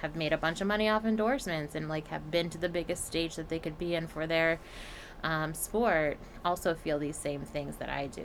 have 0.00 0.16
made 0.16 0.32
a 0.32 0.36
bunch 0.36 0.60
of 0.60 0.66
money 0.66 0.88
off 0.88 1.04
endorsements 1.04 1.76
and 1.76 1.88
like 1.88 2.08
have 2.08 2.28
been 2.28 2.50
to 2.50 2.58
the 2.58 2.68
biggest 2.68 3.06
stage 3.06 3.36
that 3.36 3.48
they 3.48 3.60
could 3.60 3.78
be 3.78 3.94
in 3.94 4.08
for 4.08 4.26
their 4.26 4.58
um, 5.22 5.54
sport 5.54 6.18
also 6.44 6.74
feel 6.74 6.98
these 6.98 7.16
same 7.16 7.42
things 7.42 7.76
that 7.76 7.88
i 7.88 8.06
do 8.06 8.22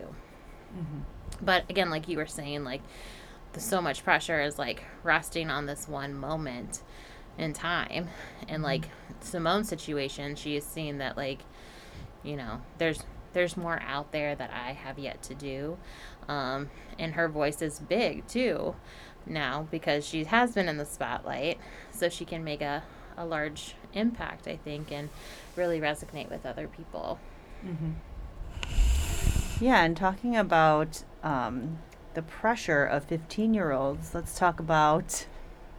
mm-hmm. 0.75 0.99
but 1.41 1.63
again 1.69 1.89
like 1.89 2.07
you 2.07 2.17
were 2.17 2.25
saying 2.25 2.63
like 2.63 2.81
the, 3.53 3.59
so 3.59 3.81
much 3.81 4.03
pressure 4.03 4.41
is 4.41 4.57
like 4.57 4.83
resting 5.03 5.49
on 5.49 5.65
this 5.65 5.87
one 5.87 6.13
moment 6.13 6.81
in 7.37 7.53
time 7.53 8.07
and 8.47 8.63
like 8.63 8.81
mm-hmm. 8.81 9.13
simone's 9.21 9.69
situation 9.69 10.35
she 10.35 10.55
is 10.55 10.63
seeing 10.63 10.97
that 10.97 11.15
like 11.15 11.41
you 12.23 12.35
know 12.35 12.61
there's 12.77 13.03
there's 13.33 13.55
more 13.55 13.79
out 13.85 14.11
there 14.11 14.35
that 14.35 14.51
i 14.51 14.73
have 14.73 14.97
yet 14.97 15.21
to 15.21 15.35
do 15.35 15.77
um, 16.27 16.69
and 16.99 17.13
her 17.13 17.29
voice 17.29 17.61
is 17.61 17.79
big 17.79 18.27
too 18.27 18.75
now 19.25 19.67
because 19.71 20.05
she 20.05 20.23
has 20.25 20.53
been 20.53 20.67
in 20.67 20.77
the 20.77 20.85
spotlight 20.85 21.59
so 21.91 22.09
she 22.09 22.25
can 22.25 22.43
make 22.43 22.61
a, 22.61 22.83
a 23.17 23.25
large 23.25 23.75
impact 23.93 24.47
i 24.47 24.55
think 24.55 24.91
and 24.91 25.09
really 25.55 25.79
resonate 25.79 26.29
with 26.29 26.45
other 26.45 26.67
people 26.67 27.19
mm-hmm. 27.65 27.91
yeah 29.59 29.83
and 29.83 29.97
talking 29.97 30.35
about 30.35 31.03
um, 31.23 31.79
the 32.17 32.23
pressure 32.23 32.83
of 32.83 33.03
15 33.03 33.53
year 33.53 33.71
olds, 33.71 34.15
let's 34.15 34.39
talk 34.39 34.59
about 34.59 35.27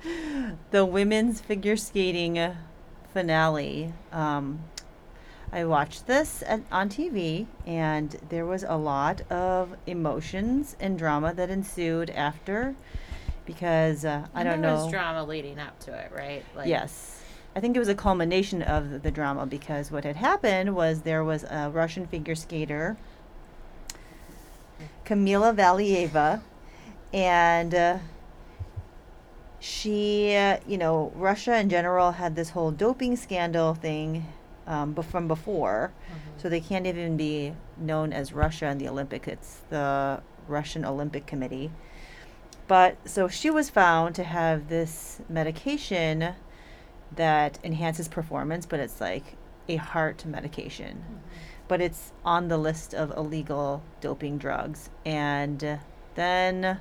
the 0.71 0.85
women's 0.85 1.41
figure 1.41 1.77
skating 1.77 2.55
finale. 3.13 3.93
Um, 4.13 4.61
I 5.51 5.65
watched 5.65 6.07
this 6.07 6.45
at, 6.47 6.61
on 6.71 6.91
TV, 6.91 7.49
and 7.67 8.17
there 8.29 8.47
was 8.47 8.63
a 8.63 8.77
lot 8.77 9.23
of 9.33 9.77
emotions 9.85 10.77
and 10.79 10.97
drama 10.97 11.35
that 11.35 11.51
ensued 11.51 12.11
after 12.11 12.77
because 13.45 14.05
uh, 14.05 14.29
I 14.33 14.45
don't 14.45 14.61
there 14.61 14.71
know. 14.71 14.85
was 14.85 14.93
drama 14.93 15.25
leading 15.25 15.59
up 15.59 15.81
to 15.81 15.93
it, 15.93 16.13
right? 16.15 16.45
Like 16.55 16.69
yes. 16.69 17.18
I 17.59 17.61
think 17.61 17.75
it 17.75 17.81
was 17.81 17.89
a 17.89 17.95
culmination 17.97 18.63
of 18.63 19.03
the, 19.03 19.11
drama 19.11 19.45
because 19.45 19.91
what 19.91 20.05
had 20.05 20.15
happened 20.15 20.77
was 20.77 21.01
there 21.01 21.25
was 21.25 21.43
a 21.43 21.69
Russian 21.69 22.07
figure 22.07 22.37
skater 22.37 22.97
Kamila 25.05 25.53
Valieva, 25.57 26.41
and 27.13 27.75
uh, 27.75 27.99
she, 29.59 30.37
uh, 30.37 30.59
you 30.69 30.79
know, 30.79 31.11
Russia 31.17 31.59
in 31.59 31.69
general 31.69 32.13
had 32.13 32.37
this 32.37 32.51
whole 32.51 32.71
doping 32.71 33.17
scandal 33.17 33.75
thing 33.75 34.25
um, 34.69 34.95
from 34.95 35.27
before, 35.27 35.91
Mm-hmm. 36.07 36.41
so 36.41 36.49
they 36.49 36.61
can't 36.61 36.87
even 36.87 37.17
be 37.17 37.55
known 37.77 38.13
as 38.13 38.33
Russia 38.33 38.67
in 38.69 38.79
the 38.79 38.87
Olympic. 38.87 39.27
It's 39.27 39.63
the 39.69 40.23
Russian 40.47 40.85
Olympic 40.85 41.27
Committee. 41.27 41.73
But 42.69 42.99
so 43.05 43.27
she 43.27 43.51
was 43.51 43.69
found 43.69 44.15
to 44.15 44.23
have 44.23 44.69
this 44.69 45.21
medication 45.29 46.35
that 47.17 47.59
enhances 47.65 48.09
performance, 48.09 48.67
but 48.67 48.81
it's 48.81 49.01
like 49.01 49.37
a 49.69 49.77
heart 49.77 50.25
medication. 50.25 51.05
But 51.67 51.81
it's 51.81 52.13
on 52.25 52.49
the 52.49 52.59
list 52.59 52.95
of 52.95 53.17
illegal 53.17 53.83
doping 54.01 54.39
drugs. 54.39 54.89
And 55.05 55.79
then 56.15 56.81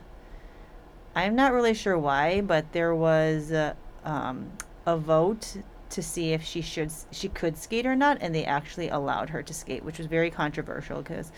I'm 1.16 1.36
not 1.36 1.52
really 1.52 1.74
sure 1.74 1.98
why, 1.98 2.42
but 2.42 2.72
there 2.72 2.96
was 2.96 3.52
uh, 3.52 3.74
um, 4.06 4.52
a 4.86 4.98
vote 4.98 5.58
to 5.90 6.02
see 6.02 6.34
if 6.34 6.44
she 6.44 6.62
should 6.62 6.92
she 7.12 7.30
could 7.30 7.58
skate 7.58 7.86
or 7.86 7.96
not, 7.96 8.18
and 8.22 8.36
they 8.36 8.46
actually 8.46 8.90
allowed 8.90 9.30
her 9.30 9.42
to 9.42 9.54
skate, 9.54 9.84
which 9.84 9.98
was 9.98 10.08
very 10.08 10.30
controversial 10.30 11.02
because 11.02 11.32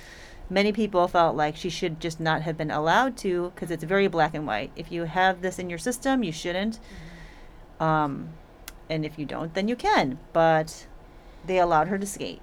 many 0.50 0.72
people 0.72 1.08
felt 1.08 1.36
like 1.36 1.56
she 1.56 1.70
should 1.70 2.00
just 2.00 2.20
not 2.20 2.42
have 2.42 2.58
been 2.58 2.72
allowed 2.72 3.16
to 3.18 3.52
because 3.54 3.72
it's 3.72 3.84
very 3.84 4.08
black 4.08 4.34
and 4.34 4.48
white. 4.48 4.72
If 4.76 4.92
you 4.92 5.04
have 5.04 5.42
this 5.42 5.60
in 5.60 5.70
your 5.70 5.80
system, 5.80 6.24
you 6.24 6.32
shouldn't. 6.32 6.80
Um, 7.80 8.30
and 8.90 9.06
if 9.06 9.20
you 9.20 9.26
don't, 9.26 9.54
then 9.54 9.68
you 9.68 9.76
can. 9.76 10.20
But 10.34 10.88
they 11.46 11.60
allowed 11.60 11.88
her 11.88 11.98
to 11.98 12.06
skate. 12.06 12.42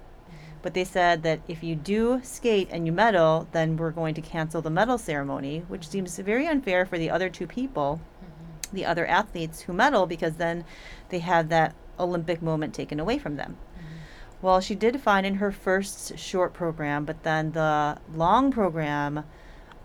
But 0.61 0.73
they 0.73 0.83
said 0.83 1.23
that 1.23 1.41
if 1.47 1.63
you 1.63 1.75
do 1.75 2.19
skate 2.23 2.67
and 2.71 2.85
you 2.85 2.91
medal, 2.91 3.47
then 3.51 3.77
we're 3.77 3.91
going 3.91 4.15
to 4.15 4.21
cancel 4.21 4.61
the 4.61 4.69
medal 4.69 4.97
ceremony, 4.97 5.63
which 5.67 5.87
seems 5.87 6.17
very 6.17 6.47
unfair 6.47 6.85
for 6.85 6.97
the 6.97 7.09
other 7.09 7.29
two 7.29 7.47
people, 7.47 8.01
mm-hmm. 8.21 8.75
the 8.75 8.85
other 8.85 9.05
athletes 9.05 9.61
who 9.61 9.73
medal, 9.73 10.07
because 10.07 10.35
then 10.35 10.65
they 11.09 11.19
have 11.19 11.49
that 11.49 11.75
Olympic 11.99 12.41
moment 12.41 12.73
taken 12.73 12.99
away 12.99 13.17
from 13.17 13.37
them. 13.37 13.55
Mm-hmm. 13.77 13.95
Well, 14.41 14.59
she 14.59 14.75
did 14.75 14.99
fine 14.99 15.25
in 15.25 15.35
her 15.35 15.51
first 15.51 16.17
short 16.17 16.53
program, 16.53 17.05
but 17.05 17.23
then 17.23 17.51
the 17.51 17.99
long 18.13 18.51
program, 18.51 19.23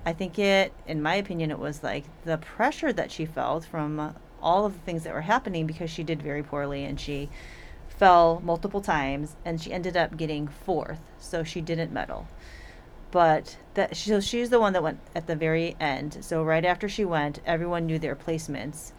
I 0.04 0.12
think 0.12 0.38
it, 0.38 0.72
in 0.86 1.02
my 1.02 1.14
opinion, 1.14 1.50
it 1.50 1.58
was 1.58 1.82
like 1.82 2.04
the 2.24 2.38
pressure 2.38 2.92
that 2.92 3.10
she 3.10 3.26
felt 3.26 3.64
from 3.64 4.14
all 4.42 4.66
of 4.66 4.74
the 4.74 4.80
things 4.80 5.04
that 5.04 5.14
were 5.14 5.22
happening 5.22 5.66
because 5.66 5.90
she 5.90 6.02
did 6.02 6.22
very 6.22 6.42
poorly 6.42 6.84
and 6.84 6.98
she 6.98 7.28
fell 7.88 8.40
multiple 8.44 8.80
times 8.80 9.36
and 9.44 9.60
she 9.60 9.72
ended 9.72 9.96
up 9.96 10.16
getting 10.16 10.48
fourth, 10.48 11.00
so 11.18 11.44
she 11.44 11.60
didn't 11.60 11.92
medal. 11.92 12.26
But 13.10 13.58
that 13.74 13.96
so 13.96 14.20
she's 14.20 14.50
the 14.50 14.58
one 14.58 14.72
that 14.72 14.82
went 14.82 14.98
at 15.14 15.26
the 15.26 15.36
very 15.36 15.76
end. 15.78 16.18
So 16.22 16.42
right 16.42 16.64
after 16.64 16.88
she 16.88 17.04
went, 17.04 17.40
everyone 17.44 17.86
knew 17.86 17.98
their 17.98 18.16
placements. 18.16 18.92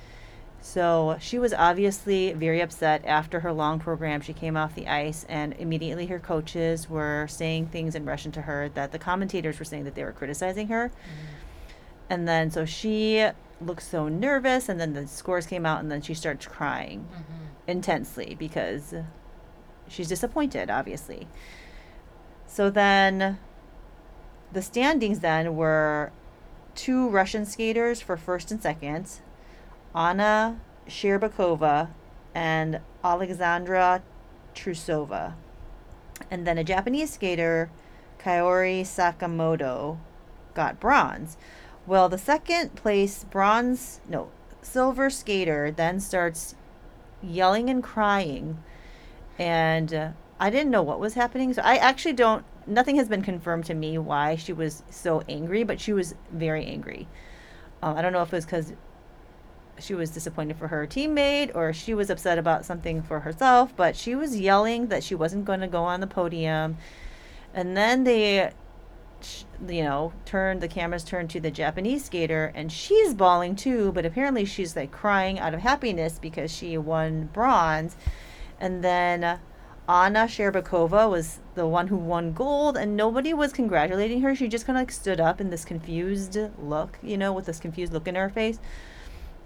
So 0.61 1.17
she 1.19 1.39
was 1.39 1.53
obviously 1.53 2.31
very 2.31 2.61
upset 2.61 3.03
after 3.05 3.41
her 3.41 3.51
long 3.51 3.79
program. 3.79 4.21
She 4.21 4.31
came 4.31 4.55
off 4.55 4.75
the 4.75 4.87
ice, 4.87 5.25
and 5.27 5.53
immediately 5.59 6.05
her 6.05 6.19
coaches 6.19 6.89
were 6.89 7.27
saying 7.27 7.67
things 7.67 7.95
in 7.95 8.05
Russian 8.05 8.31
to 8.31 8.41
her 8.43 8.69
that 8.69 8.93
the 8.93 8.99
commentators 8.99 9.59
were 9.59 9.65
saying 9.65 9.83
that 9.83 9.95
they 9.95 10.05
were 10.05 10.13
criticizing 10.13 10.69
her. 10.69 10.87
Mm-hmm. 10.87 11.25
And 12.09 12.27
then 12.27 12.49
so 12.49 12.63
she 12.63 13.27
looked 13.65 13.83
so 13.83 14.07
nervous, 14.07 14.69
and 14.69 14.79
then 14.79 14.93
the 14.93 15.07
scores 15.07 15.45
came 15.45 15.65
out, 15.65 15.79
and 15.79 15.91
then 15.91 16.01
she 16.01 16.13
starts 16.13 16.45
crying 16.45 17.07
mm-hmm. 17.11 17.45
intensely 17.67 18.35
because 18.37 18.93
she's 19.87 20.07
disappointed, 20.07 20.69
obviously. 20.69 21.27
So 22.47 22.69
then 22.69 23.39
the 24.51 24.61
standings 24.61 25.19
then 25.21 25.55
were 25.55 26.11
two 26.75 27.09
Russian 27.09 27.45
skaters 27.45 28.01
for 28.01 28.17
first 28.17 28.51
and 28.51 28.61
second, 28.61 29.09
Anna 29.95 30.59
Shcherbakova 30.87 31.89
and 32.35 32.79
Alexandra 33.03 34.03
Trusova. 34.55 35.33
And 36.29 36.45
then 36.47 36.57
a 36.57 36.63
Japanese 36.63 37.13
skater, 37.13 37.69
Kaori 38.19 38.81
Sakamoto, 38.81 39.97
got 40.53 40.79
bronze. 40.79 41.37
Well, 41.85 42.07
the 42.07 42.17
second 42.17 42.75
place 42.75 43.25
bronze, 43.25 43.99
no, 44.07 44.29
silver 44.61 45.09
skater 45.09 45.69
then 45.71 45.99
starts 45.99 46.55
yelling 47.21 47.69
and 47.69 47.83
crying. 47.83 48.63
And 49.37 49.93
uh, 49.93 50.09
I 50.39 50.49
didn't 50.49 50.71
know 50.71 50.83
what 50.83 50.99
was 50.99 51.15
happening. 51.15 51.53
So 51.53 51.61
I 51.61 51.75
actually 51.75 52.13
don't, 52.13 52.45
nothing 52.65 52.95
has 52.95 53.09
been 53.09 53.21
confirmed 53.21 53.65
to 53.65 53.73
me 53.73 53.97
why 53.97 54.35
she 54.35 54.53
was 54.53 54.83
so 54.89 55.23
angry, 55.27 55.63
but 55.63 55.81
she 55.81 55.93
was 55.93 56.15
very 56.31 56.65
angry. 56.65 57.07
Um, 57.81 57.97
I 57.97 58.01
don't 58.01 58.13
know 58.13 58.21
if 58.21 58.31
it 58.31 58.37
was 58.37 58.45
because 58.45 58.73
she 59.79 59.93
was 59.93 60.11
disappointed 60.11 60.55
for 60.57 60.67
her 60.69 60.87
teammate 60.87 61.53
or 61.55 61.73
she 61.73 61.93
was 61.93 62.09
upset 62.09 62.37
about 62.37 62.63
something 62.63 63.01
for 63.01 63.21
herself, 63.21 63.75
but 63.75 63.95
she 63.95 64.15
was 64.15 64.39
yelling 64.39 64.87
that 64.87 65.03
she 65.03 65.15
wasn't 65.15 65.45
going 65.45 65.59
to 65.59 65.67
go 65.67 65.83
on 65.83 65.99
the 65.99 66.07
podium. 66.07 66.77
And 67.53 67.75
then 67.75 68.03
they, 68.03 68.51
you 69.67 69.83
know, 69.83 70.13
turned 70.25 70.61
the 70.61 70.67
cameras 70.67 71.03
turned 71.03 71.29
to 71.31 71.39
the 71.39 71.51
Japanese 71.51 72.05
skater 72.05 72.51
and 72.55 72.71
she's 72.71 73.13
bawling 73.13 73.55
too, 73.55 73.91
but 73.91 74.05
apparently 74.05 74.45
she's 74.45 74.75
like 74.75 74.91
crying 74.91 75.39
out 75.39 75.53
of 75.53 75.61
happiness 75.61 76.19
because 76.19 76.53
she 76.53 76.77
won 76.77 77.29
bronze. 77.33 77.95
And 78.59 78.83
then 78.83 79.23
uh, 79.23 79.37
Anna 79.87 80.25
Shcherbakova 80.25 81.09
was 81.09 81.39
the 81.55 81.67
one 81.67 81.87
who 81.87 81.97
won 81.97 82.31
gold, 82.31 82.77
and 82.77 82.95
nobody 82.95 83.33
was 83.33 83.51
congratulating 83.51 84.21
her. 84.21 84.33
She 84.33 84.47
just 84.47 84.65
kind 84.65 84.77
of 84.77 84.81
like 84.81 84.91
stood 84.91 85.19
up 85.19 85.41
in 85.41 85.49
this 85.49 85.65
confused 85.65 86.37
look, 86.57 86.97
you 87.03 87.17
know, 87.17 87.33
with 87.33 87.45
this 87.45 87.59
confused 87.59 87.91
look 87.91 88.07
in 88.07 88.15
her 88.15 88.29
face 88.29 88.59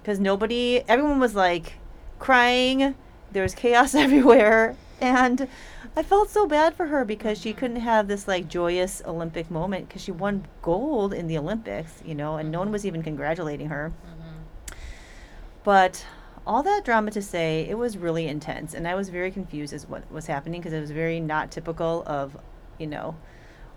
because 0.02 0.20
nobody, 0.20 0.84
everyone 0.88 1.20
was 1.20 1.36
like 1.36 1.74
crying. 2.20 2.96
There 3.32 3.44
was 3.44 3.56
chaos 3.56 3.96
everywhere. 3.96 4.76
And 5.00 5.48
I 5.96 6.04
felt 6.04 6.30
so 6.30 6.48
bad 6.48 6.76
for 6.76 6.88
her 6.88 7.06
because 7.06 7.40
she 7.40 7.54
couldn't 7.54 7.82
have 7.82 8.08
this 8.08 8.28
like 8.28 8.48
joyous 8.48 9.02
Olympic 9.06 9.52
moment 9.52 9.88
because 9.88 10.02
she 10.02 10.12
won 10.12 10.46
gold 10.62 11.14
in 11.14 11.28
the 11.28 11.38
Olympics, 11.38 12.02
you 12.06 12.16
know, 12.16 12.38
and 12.38 12.52
no 12.52 12.60
one 12.60 12.72
was 12.72 12.86
even 12.86 13.04
congratulating 13.04 13.70
her. 13.70 13.94
Mm-hmm. 14.06 14.76
But 15.64 16.06
all 16.46 16.64
that 16.64 16.86
drama 16.86 17.12
to 17.12 17.22
say, 17.22 17.68
it 17.70 17.78
was 17.78 17.98
really 17.98 18.28
intense. 18.28 18.74
And 18.74 18.88
I 18.88 18.96
was 18.96 19.10
very 19.10 19.32
confused 19.32 19.74
as 19.74 19.88
what 19.88 20.10
was 20.12 20.26
happening 20.26 20.62
because 20.62 20.74
it 20.74 20.80
was 20.80 20.92
very 20.92 21.20
not 21.20 21.52
typical 21.52 22.04
of, 22.08 22.38
you 22.80 22.88
know, 22.88 23.16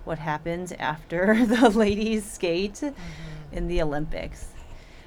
what 0.04 0.18
happens 0.18 0.72
after 0.72 1.44
the 1.46 1.68
ladies 1.70 2.30
skate 2.30 2.74
mm-hmm. 2.74 2.94
in 3.52 3.66
the 3.66 3.82
Olympics. 3.82 4.46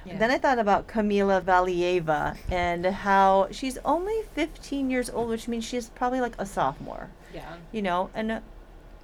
Yeah. 0.04 0.18
Then 0.18 0.30
I 0.30 0.38
thought 0.38 0.58
about 0.58 0.86
Kamila 0.86 1.42
Valieva 1.42 2.36
and 2.50 2.84
how 2.84 3.48
she's 3.50 3.78
only 3.84 4.22
15 4.34 4.90
years 4.90 5.08
old, 5.10 5.30
which 5.30 5.48
means 5.48 5.64
she's 5.64 5.88
probably 5.90 6.20
like 6.20 6.34
a 6.38 6.46
sophomore, 6.46 7.10
Yeah. 7.32 7.54
you 7.72 7.82
know? 7.82 8.10
And 8.14 8.42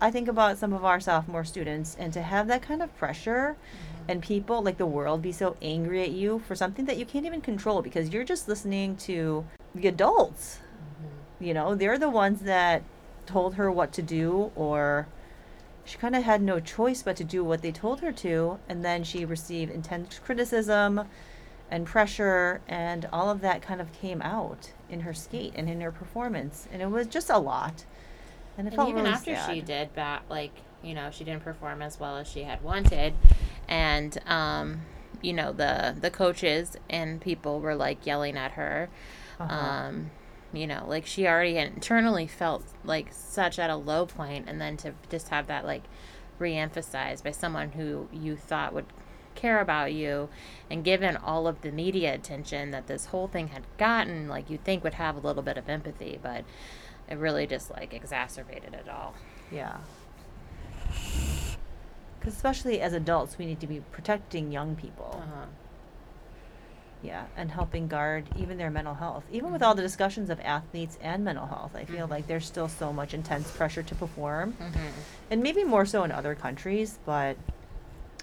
I 0.01 0.11
think 0.11 0.29
about 0.29 0.59
some 0.59 0.73
of 0.73 0.85
our 0.85 1.01
sophomore 1.01 1.45
students 1.45 1.97
and 1.99 2.13
to 2.13 2.23
have 2.23 2.49
that 2.49 2.63
kind 2.63 2.83
of 2.83 2.95
pressure 2.97 3.57
mm-hmm. 3.57 4.11
and 4.11 4.23
people, 4.23 4.63
like 4.63 4.79
the 4.79 4.87
world, 4.87 5.23
be 5.23 5.33
so 5.33 5.57
angry 5.61 6.03
at 6.03 6.11
you 6.11 6.39
for 6.47 6.55
something 6.55 6.87
that 6.87 6.97
you 6.97 7.05
can't 7.05 7.27
even 7.27 7.41
control 7.41 7.83
because 7.83 8.11
you're 8.11 8.25
just 8.25 8.49
listening 8.49 8.97
to 8.97 9.45
the 9.75 9.89
adults. 9.89 10.59
Mm-hmm. 10.59 11.45
You 11.45 11.55
know, 11.55 11.75
they're 11.75 11.99
the 11.99 12.11
ones 12.11 12.41
that 12.43 12.83
told 13.27 13.55
her 13.55 13.71
what 13.71 13.93
to 13.93 14.03
do 14.03 14.51
or 14.55 15.07
she 15.91 15.99
kind 15.99 16.15
of 16.15 16.23
had 16.23 16.41
no 16.41 16.61
choice 16.61 17.03
but 17.03 17.17
to 17.17 17.25
do 17.25 17.43
what 17.43 17.63
they 17.63 17.73
told 17.73 18.01
her 18.01 18.13
to 18.13 18.59
and 18.69 18.85
then 18.85 19.03
she 19.03 19.25
received 19.25 19.73
intense 19.73 20.21
criticism 20.25 21.01
and 21.69 21.85
pressure 21.85 22.61
and 22.69 23.09
all 23.13 23.29
of 23.29 23.41
that 23.41 23.61
kind 23.61 23.81
of 23.81 23.93
came 23.93 24.23
out 24.23 24.71
in 24.89 25.01
her 25.01 25.13
skate 25.13 25.53
and 25.57 25.69
in 25.69 25.81
her 25.81 25.91
performance 25.91 26.69
and 26.73 26.81
it 26.81 26.91
was 26.91 27.09
just 27.09 27.29
a 27.29 27.39
lot 27.39 27.85
and 28.57 28.69
it 28.69 28.71
And 28.71 28.77
felt 28.77 28.89
even 28.91 29.03
really 29.03 29.15
after 29.15 29.35
sad. 29.35 29.55
she 29.55 29.61
did 29.61 29.95
back, 29.95 30.23
like 30.29 30.53
you 30.83 30.95
know, 30.95 31.11
she 31.11 31.25
didn't 31.25 31.43
perform 31.45 31.83
as 31.83 31.99
well 32.01 32.17
as 32.17 32.27
she 32.29 32.43
had 32.43 32.63
wanted, 32.63 33.15
and 33.69 34.17
um, 34.27 34.83
you 35.23 35.33
know 35.33 35.53
the 35.53 35.95
the 35.99 36.11
coaches 36.11 36.77
and 36.89 37.21
people 37.21 37.61
were 37.61 37.75
like 37.75 38.07
yelling 38.07 38.37
at 38.37 38.53
her. 38.53 38.89
Uh-huh. 39.39 39.55
Um, 39.55 40.11
you 40.53 40.67
know, 40.67 40.85
like 40.87 41.07
she 41.07 41.27
already 41.27 41.57
internally 41.57 42.27
felt 42.27 42.65
like 42.85 43.09
such 43.13 43.59
at 43.59 43.71
a 43.71 43.77
low 43.77 44.07
point, 44.07 44.49
and 44.49 44.61
then 44.61 44.77
to 44.79 44.95
just 45.09 45.29
have 45.29 45.47
that 45.47 45.65
like 45.65 45.85
re-emphasized 46.39 47.23
by 47.23 47.31
someone 47.31 47.73
who 47.73 48.09
you 48.13 48.37
thought 48.37 48.73
would 48.73 48.87
care 49.35 49.61
about 49.61 49.93
you 49.93 50.29
and 50.71 50.83
given 50.85 51.17
all 51.17 51.47
of 51.47 51.61
the 51.63 51.71
media 51.71 52.13
attention 52.15 52.73
that 52.73 52.87
this 52.89 53.07
whole 53.07 53.29
thing 53.29 53.49
had 53.49 53.63
gotten 53.79 54.27
like 54.29 54.51
you 54.51 54.59
think 54.59 54.83
would 54.83 54.95
have 54.95 55.17
a 55.17 55.21
little 55.21 55.43
bit 55.43 55.57
of 55.57 55.69
empathy 55.69 56.19
but 56.21 56.45
it 57.09 57.17
really 57.17 57.47
just 57.47 57.71
like 57.71 57.95
exacerbated 57.95 58.75
it 58.75 58.89
all 58.89 59.15
Yeah. 59.53 59.77
Because 62.19 62.35
especially 62.35 62.81
as 62.81 62.93
adults, 62.93 63.39
we 63.39 63.47
need 63.47 63.61
to 63.61 63.67
be 63.67 63.81
protecting 63.93 64.53
young 64.53 64.77
people. 64.77 65.23
uh-huh. 65.23 65.47
Yeah, 67.03 67.25
and 67.37 67.51
helping 67.51 67.89
guard 67.89 68.29
even 68.37 68.59
their 68.59 68.71
mental 68.71 68.95
health. 68.95 69.25
Even 69.33 69.53
with 69.53 69.63
all 69.63 69.75
the 69.75 69.83
discussions 69.83 70.29
of 70.29 70.39
athletes 70.41 70.99
and 71.01 71.25
mental 71.25 71.47
health, 71.47 71.75
I 71.75 71.85
feel 71.87 72.07
like 72.07 72.27
there's 72.27 72.47
still 72.47 72.69
so 72.69 72.93
much 72.93 73.15
intense 73.15 73.51
pressure 73.51 73.83
to 73.83 73.95
perform. 73.95 74.53
mm-hmm. 74.53 74.87
And 75.31 75.43
maybe 75.43 75.65
more 75.65 75.87
so 75.87 76.05
in 76.05 76.13
other 76.13 76.35
countries, 76.35 76.99
but 77.07 77.39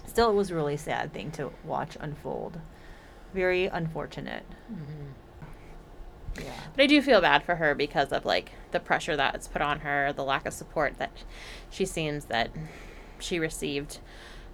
still, 0.06 0.30
it 0.30 0.34
was 0.34 0.50
a 0.50 0.54
really 0.54 0.76
sad 0.76 1.12
thing 1.12 1.32
to 1.32 1.50
watch 1.64 1.96
unfold. 1.98 2.60
Very 3.34 3.66
unfortunate. 3.66 4.44
Mm-hmm. 4.72 6.40
Yeah. 6.42 6.52
But 6.76 6.82
I 6.84 6.86
do 6.86 7.02
feel 7.02 7.20
bad 7.20 7.42
for 7.42 7.56
her 7.56 7.74
because 7.74 8.12
of 8.12 8.24
like 8.24 8.52
the 8.70 8.78
pressure 8.78 9.16
that's 9.16 9.48
put 9.48 9.60
on 9.60 9.80
her, 9.80 10.12
the 10.12 10.22
lack 10.22 10.46
of 10.46 10.52
support 10.52 10.98
that 10.98 11.10
she 11.68 11.84
seems 11.84 12.26
that 12.26 12.50
she 13.18 13.40
received 13.40 13.98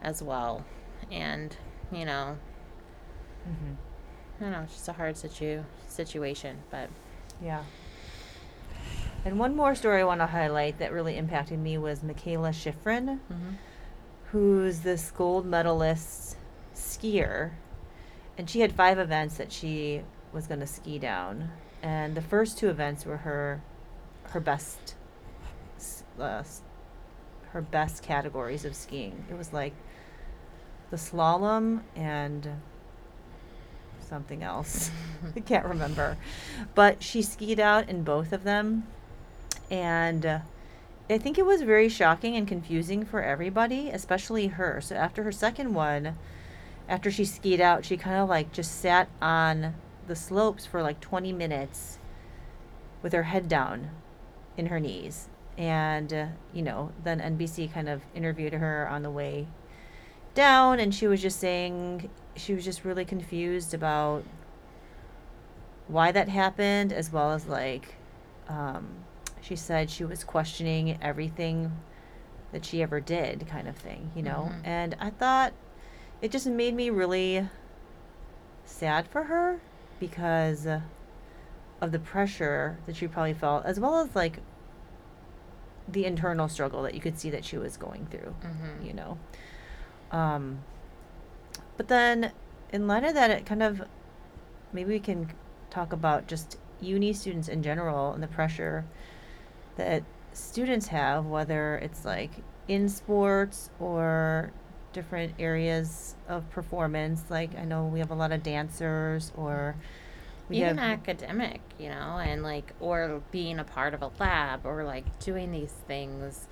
as 0.00 0.22
well. 0.22 0.64
And, 1.10 1.54
you 1.92 2.06
know, 2.06 2.38
Mm-hmm. 3.48 3.74
I 4.40 4.44
don't 4.44 4.52
know, 4.52 4.60
it's 4.62 4.74
just 4.74 4.88
a 4.88 4.92
hard 4.92 5.16
situ- 5.16 5.64
situation, 5.88 6.58
but 6.70 6.88
Yeah. 7.42 7.62
And 9.24 9.38
one 9.38 9.56
more 9.56 9.74
story 9.74 10.00
I 10.02 10.04
want 10.04 10.20
to 10.20 10.26
highlight 10.26 10.78
that 10.78 10.92
really 10.92 11.16
impacted 11.16 11.58
me 11.58 11.78
was 11.78 12.00
Mikaela 12.00 12.50
Shiffrin, 12.52 13.18
who's 14.26 14.80
this 14.80 15.10
gold 15.10 15.46
medalist 15.46 16.36
skier. 16.74 17.52
And 18.36 18.50
she 18.50 18.60
had 18.60 18.72
five 18.72 18.98
events 18.98 19.36
that 19.38 19.50
she 19.50 20.02
was 20.32 20.46
going 20.46 20.60
to 20.60 20.66
ski 20.66 20.98
down. 20.98 21.50
And 21.82 22.14
the 22.14 22.20
first 22.20 22.58
two 22.58 22.68
events 22.68 23.06
were 23.06 23.18
her 23.18 23.62
her 24.24 24.40
best 24.40 24.94
uh, 26.18 26.42
her 27.52 27.62
best 27.62 28.02
categories 28.02 28.64
of 28.64 28.74
skiing. 28.74 29.24
It 29.30 29.38
was 29.38 29.52
like 29.52 29.74
the 30.90 30.96
slalom 30.96 31.82
and 31.96 32.48
something 34.04 34.42
else. 34.42 34.90
I 35.36 35.40
can't 35.40 35.66
remember. 35.66 36.16
But 36.74 37.02
she 37.02 37.22
skied 37.22 37.60
out 37.60 37.88
in 37.88 38.04
both 38.04 38.32
of 38.32 38.44
them. 38.44 38.86
And 39.70 40.24
uh, 40.24 40.38
I 41.10 41.18
think 41.18 41.38
it 41.38 41.46
was 41.46 41.62
very 41.62 41.88
shocking 41.88 42.36
and 42.36 42.46
confusing 42.46 43.04
for 43.04 43.22
everybody, 43.22 43.90
especially 43.90 44.48
her. 44.48 44.80
So 44.80 44.94
after 44.94 45.22
her 45.22 45.32
second 45.32 45.74
one, 45.74 46.16
after 46.88 47.10
she 47.10 47.24
skied 47.24 47.60
out, 47.60 47.84
she 47.84 47.96
kind 47.96 48.16
of 48.18 48.28
like 48.28 48.52
just 48.52 48.80
sat 48.80 49.08
on 49.20 49.74
the 50.06 50.16
slopes 50.16 50.66
for 50.66 50.82
like 50.82 51.00
20 51.00 51.32
minutes 51.32 51.98
with 53.02 53.12
her 53.12 53.24
head 53.24 53.48
down 53.48 53.90
in 54.56 54.66
her 54.66 54.80
knees. 54.80 55.28
And, 55.56 56.12
uh, 56.12 56.26
you 56.52 56.62
know, 56.62 56.92
then 57.02 57.20
NBC 57.20 57.72
kind 57.72 57.88
of 57.88 58.02
interviewed 58.14 58.54
her 58.54 58.88
on 58.88 59.02
the 59.02 59.10
way 59.10 59.46
down, 60.34 60.80
and 60.80 60.94
she 60.94 61.06
was 61.06 61.22
just 61.22 61.38
saying 61.38 62.10
she 62.36 62.54
was 62.54 62.64
just 62.64 62.84
really 62.84 63.04
confused 63.04 63.74
about 63.74 64.24
why 65.88 66.10
that 66.12 66.28
happened, 66.28 66.92
as 66.92 67.12
well 67.12 67.32
as 67.32 67.46
like, 67.46 67.94
um, 68.48 68.88
she 69.40 69.54
said 69.56 69.90
she 69.90 70.04
was 70.04 70.24
questioning 70.24 70.98
everything 71.02 71.72
that 72.52 72.64
she 72.64 72.82
ever 72.82 73.00
did, 73.00 73.46
kind 73.48 73.68
of 73.68 73.76
thing, 73.76 74.10
you 74.14 74.22
know? 74.22 74.50
Mhm. 74.50 74.60
And 74.66 74.96
I 75.00 75.10
thought 75.10 75.52
it 76.22 76.30
just 76.30 76.46
made 76.46 76.74
me 76.74 76.88
really 76.90 77.48
sad 78.64 79.06
for 79.08 79.24
her 79.24 79.60
because 80.00 80.66
of 81.80 81.92
the 81.92 81.98
pressure 81.98 82.78
that 82.86 82.96
she 82.96 83.06
probably 83.06 83.34
felt, 83.34 83.64
as 83.66 83.78
well 83.78 83.98
as 83.98 84.14
like 84.16 84.38
the 85.86 86.06
internal 86.06 86.48
struggle 86.48 86.82
that 86.82 86.94
you 86.94 87.00
could 87.00 87.18
see 87.18 87.28
that 87.30 87.44
she 87.44 87.58
was 87.58 87.76
going 87.76 88.06
through, 88.06 88.34
Mhm. 88.42 88.86
you 88.86 88.94
know. 88.94 89.18
Um, 90.10 90.60
but 91.76 91.88
then, 91.88 92.32
in 92.72 92.86
light 92.86 93.04
of 93.04 93.14
that, 93.14 93.30
it 93.30 93.46
kind 93.46 93.62
of 93.62 93.82
maybe 94.72 94.90
we 94.90 95.00
can 95.00 95.30
talk 95.70 95.92
about 95.92 96.26
just 96.26 96.58
uni 96.80 97.12
students 97.12 97.48
in 97.48 97.62
general 97.62 98.12
and 98.12 98.22
the 98.22 98.28
pressure 98.28 98.84
that 99.76 100.02
students 100.32 100.88
have, 100.88 101.24
whether 101.26 101.76
it's 101.76 102.04
like 102.04 102.30
in 102.68 102.88
sports 102.88 103.70
or 103.78 104.52
different 104.92 105.32
areas 105.38 106.14
of 106.28 106.48
performance. 106.50 107.24
Like 107.28 107.56
I 107.56 107.64
know 107.64 107.86
we 107.86 107.98
have 108.00 108.10
a 108.10 108.14
lot 108.14 108.32
of 108.32 108.42
dancers, 108.42 109.32
or 109.36 109.76
we 110.48 110.58
even 110.58 110.78
have 110.78 111.00
academic, 111.00 111.60
you 111.78 111.88
know, 111.88 112.18
and 112.18 112.42
like, 112.42 112.72
or 112.80 113.22
being 113.30 113.58
a 113.58 113.64
part 113.64 113.94
of 113.94 114.02
a 114.02 114.10
lab, 114.18 114.66
or 114.66 114.84
like 114.84 115.18
doing 115.18 115.50
these 115.52 115.74
things 115.86 116.46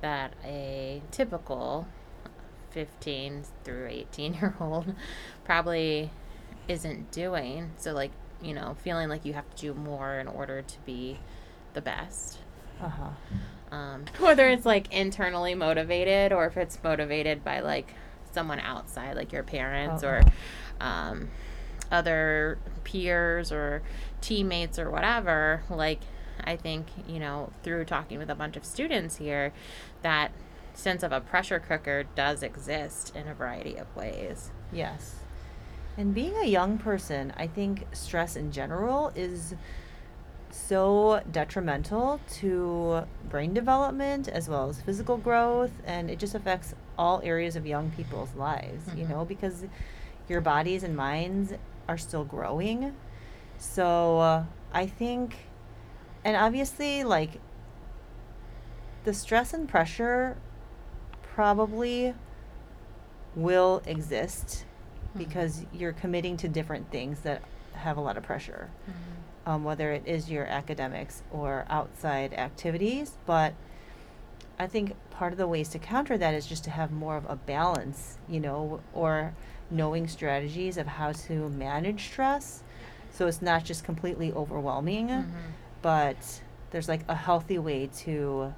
that 0.00 0.34
a 0.44 1.02
typical 1.10 1.86
15 2.76 3.42
through 3.64 3.88
18 3.88 4.34
year 4.34 4.54
old 4.60 4.94
probably 5.44 6.10
isn't 6.68 7.10
doing. 7.10 7.70
So, 7.78 7.94
like, 7.94 8.10
you 8.42 8.52
know, 8.52 8.76
feeling 8.84 9.08
like 9.08 9.24
you 9.24 9.32
have 9.32 9.48
to 9.54 9.56
do 9.56 9.72
more 9.72 10.18
in 10.18 10.28
order 10.28 10.60
to 10.60 10.74
be 10.84 11.18
the 11.72 11.80
best. 11.80 12.36
uh 12.82 12.88
huh. 12.90 13.74
Um, 13.74 14.04
whether 14.20 14.46
it's 14.48 14.66
like 14.66 14.92
internally 14.92 15.54
motivated 15.54 16.32
or 16.34 16.44
if 16.46 16.58
it's 16.58 16.78
motivated 16.84 17.42
by 17.42 17.60
like 17.60 17.94
someone 18.32 18.60
outside, 18.60 19.16
like 19.16 19.32
your 19.32 19.42
parents 19.42 20.04
or 20.04 20.20
Uh-uh. 20.80 20.84
um, 20.86 21.28
other 21.90 22.58
peers 22.84 23.50
or 23.52 23.80
teammates 24.20 24.78
or 24.78 24.90
whatever. 24.90 25.62
Like, 25.70 26.00
I 26.44 26.56
think, 26.56 26.88
you 27.08 27.18
know, 27.20 27.50
through 27.62 27.86
talking 27.86 28.18
with 28.18 28.28
a 28.28 28.34
bunch 28.34 28.56
of 28.58 28.64
students 28.66 29.16
here, 29.16 29.54
that 30.02 30.30
sense 30.76 31.02
of 31.02 31.10
a 31.12 31.20
pressure 31.20 31.58
cooker 31.58 32.04
does 32.14 32.42
exist 32.42 33.14
in 33.16 33.26
a 33.26 33.34
variety 33.34 33.76
of 33.76 33.94
ways. 33.96 34.50
Yes. 34.72 35.16
And 35.96 36.14
being 36.14 36.34
a 36.36 36.46
young 36.46 36.76
person, 36.78 37.32
I 37.36 37.46
think 37.46 37.86
stress 37.92 38.36
in 38.36 38.52
general 38.52 39.10
is 39.14 39.54
so 40.50 41.22
detrimental 41.32 42.20
to 42.34 43.02
brain 43.28 43.52
development 43.52 44.28
as 44.28 44.48
well 44.48 44.68
as 44.68 44.80
physical 44.80 45.16
growth 45.16 45.72
and 45.84 46.10
it 46.10 46.18
just 46.18 46.34
affects 46.34 46.74
all 46.98 47.20
areas 47.24 47.56
of 47.56 47.66
young 47.66 47.90
people's 47.90 48.34
lives, 48.34 48.86
you 48.94 49.04
Mhm. 49.04 49.10
know, 49.10 49.24
because 49.24 49.64
your 50.28 50.40
bodies 50.40 50.82
and 50.82 50.96
minds 50.96 51.52
are 51.88 51.98
still 51.98 52.24
growing. 52.24 52.94
So, 53.58 54.18
uh, 54.18 54.44
I 54.72 54.86
think 54.86 55.36
and 56.24 56.36
obviously 56.36 57.04
like 57.04 57.40
the 59.04 59.14
stress 59.14 59.54
and 59.54 59.68
pressure 59.68 60.36
probably 61.40 62.14
will 63.34 63.82
exist 63.84 64.64
Mhm. 65.14 65.18
because 65.18 65.66
you're 65.70 65.92
committing 65.92 66.34
to 66.38 66.48
different 66.48 66.90
things 66.90 67.20
that 67.20 67.42
have 67.74 67.98
a 67.98 68.00
lot 68.00 68.16
of 68.16 68.22
pressure, 68.22 68.70
um, 69.44 69.62
whether 69.62 69.92
it 69.92 70.02
is 70.06 70.30
your 70.30 70.46
academics 70.46 71.22
or 71.30 71.66
outside 71.68 72.32
activities. 72.32 73.18
But 73.26 73.52
I 74.58 74.66
think 74.66 74.94
part 75.10 75.32
of 75.34 75.38
the 75.38 75.46
ways 75.46 75.68
to 75.68 75.78
counter 75.78 76.16
that 76.16 76.32
is 76.32 76.46
just 76.46 76.64
to 76.64 76.70
have 76.70 76.90
more 76.90 77.18
of 77.18 77.28
a 77.28 77.36
balance, 77.36 78.16
you 78.26 78.40
know, 78.40 78.80
or 78.94 79.34
knowing 79.70 80.08
strategies 80.08 80.78
of 80.78 80.86
how 80.86 81.12
to 81.12 81.50
manage 81.50 82.06
stress. 82.06 82.62
So 83.12 83.26
it's 83.26 83.42
not 83.42 83.62
just 83.64 83.84
completely 83.84 84.32
overwhelming, 84.32 85.08
Mhm. 85.08 85.26
but 85.82 86.40
there's 86.70 86.88
like 86.88 87.02
a 87.08 87.14
healthy 87.14 87.58
way 87.58 87.88
to 87.88 88.54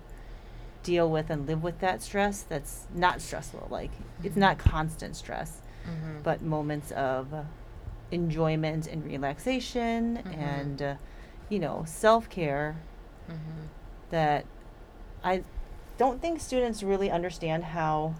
deal 0.89 1.11
with 1.11 1.29
and 1.29 1.47
live 1.47 1.63
with 1.63 1.79
that 1.81 2.01
stress 2.01 2.41
that's 2.43 2.87
not 2.95 3.21
stressful. 3.21 3.69
Like 3.71 3.91
it's 4.25 4.37
Mhm. 4.37 4.41
not 4.47 4.59
constant 4.59 5.17
stress, 5.17 5.61
Mhm. 5.85 6.23
but 6.23 6.41
moments 6.41 6.91
of 6.93 7.27
enjoyment 8.11 8.87
and 8.87 9.05
relaxation 9.05 10.17
Mhm. 10.25 10.39
and, 10.39 10.83
uh, 10.83 10.95
you 11.51 11.59
know, 11.59 11.85
self 11.87 12.31
care 12.31 12.77
Mhm. 13.29 13.69
that 14.09 14.47
I 15.23 15.43
don't 15.99 16.23
think 16.23 16.41
students 16.41 16.83
really 16.83 17.11
understand 17.11 17.65
how 17.65 18.15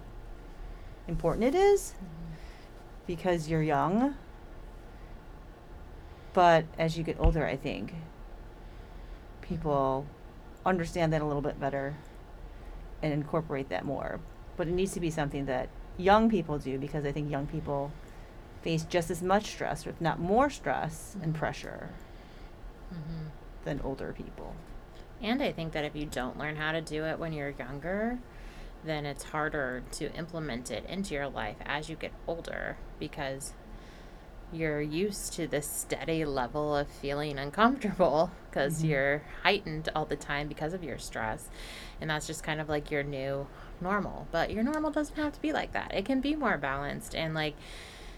important 1.07 1.45
it 1.45 1.55
is 1.55 1.95
Mhm. 1.95 2.37
because 3.07 3.49
you're 3.49 3.63
young. 3.63 4.15
But 6.35 6.67
as 6.79 6.99
you 6.99 7.03
get 7.03 7.17
older, 7.19 7.47
I 7.47 7.57
think 7.57 7.95
people 9.41 10.05
understand 10.67 11.15
that 11.15 11.23
a 11.23 11.25
little 11.25 11.41
bit 11.41 11.59
better 11.59 11.95
and 13.03 13.13
incorporate 13.13 13.69
that 13.69 13.85
more. 13.85 14.21
But 14.57 14.69
it 14.69 14.73
needs 14.73 14.93
to 14.95 15.01
be 15.01 15.11
something 15.11 15.47
that 15.47 15.69
young 15.97 16.29
people 16.29 16.59
do 16.59 16.79
because 16.79 17.05
I 17.05 17.13
think 17.13 17.31
young 17.31 17.47
people 17.47 17.93
face 18.63 18.85
just 18.85 19.11
as 19.11 19.23
much 19.23 19.47
stress, 19.47 19.87
if 19.87 20.01
not 20.01 20.19
more 20.19 20.51
stress 20.51 21.17
and 21.23 21.35
Mhm. 21.35 21.39
pressure 21.39 21.91
Mhm. 22.93 23.31
than 23.65 23.81
older 23.83 24.13
people. 24.13 24.55
And 25.21 25.43
I 25.43 25.53
think 25.53 25.73
that 25.73 25.85
if 25.85 25.95
you 25.97 26.07
don't 26.07 26.39
learn 26.39 26.57
how 26.57 26.73
to 26.73 26.81
do 26.81 27.05
it 27.05 27.19
when 27.19 27.33
you're 27.33 27.51
younger, 27.51 28.19
then 28.85 29.05
it's 29.05 29.25
harder 29.25 29.83
to 29.93 30.13
implement 30.15 30.71
it 30.71 30.85
into 30.87 31.15
your 31.15 31.29
life 31.29 31.57
as 31.65 31.89
you 31.89 31.97
get 31.97 32.13
older 32.27 32.77
because 32.99 33.53
you're 34.53 34.81
used 34.81 35.33
to 35.35 35.47
this 35.47 35.67
steady 35.69 36.25
level 36.25 36.75
of 36.75 36.89
feeling 36.89 37.39
uncomfortable 37.39 38.31
because 38.51 38.83
Mhm. 38.83 38.89
you're 38.89 39.23
heightened 39.43 39.89
all 39.95 40.07
the 40.07 40.17
time 40.17 40.49
because 40.49 40.73
of 40.73 40.83
your 40.83 40.99
stress. 40.99 41.49
And 42.01 42.09
that's 42.11 42.27
just 42.27 42.43
kind 42.43 42.61
of 42.61 42.69
like 42.69 42.91
your 42.91 43.03
new 43.03 43.47
normal. 43.81 44.27
But 44.33 44.51
your 44.51 44.63
normal 44.63 44.91
doesn't 44.91 45.17
have 45.17 45.33
to 45.35 45.41
be 45.43 45.53
like 45.53 45.73
that. 45.73 45.93
It 45.95 46.05
can 46.05 46.21
be 46.21 46.35
more 46.35 46.57
balanced 46.59 47.15
and 47.15 47.35
like 47.35 47.55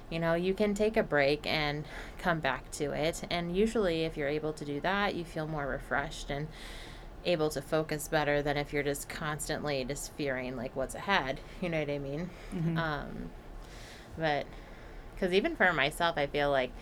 you 0.09 0.19
know, 0.19 0.35
you 0.35 0.55
can 0.55 0.75
take 0.75 0.97
a 0.97 1.05
break 1.05 1.47
and 1.47 1.85
come 2.19 2.41
back 2.41 2.69
to 2.73 2.91
it. 2.91 3.23
And 3.31 3.57
usually, 3.57 4.03
if 4.05 4.17
you're 4.17 4.27
able 4.27 4.53
to 4.55 4.65
do 4.65 4.81
that, 4.81 5.15
you 5.15 5.25
feel 5.25 5.47
more 5.47 5.69
refreshed 5.69 6.31
and 6.31 6.49
able 7.25 7.49
to 7.51 7.63
focus 7.63 8.09
better 8.09 8.43
than 8.43 8.57
if 8.57 8.73
you're 8.73 8.83
just 8.83 9.09
constantly 9.09 9.85
just 9.85 10.13
fearing 10.15 10.57
like 10.57 10.75
what's 10.75 10.97
ahead. 10.97 11.39
You 11.61 11.69
know 11.69 11.79
what 11.79 11.91
I 11.91 11.99
mean? 11.99 12.29
Mhm. 12.53 12.77
Um, 12.77 13.31
but 14.19 14.47
because 15.21 15.35
even 15.35 15.55
for 15.55 15.71
myself, 15.73 16.17
I 16.17 16.27
feel 16.27 16.51
like 16.51 16.73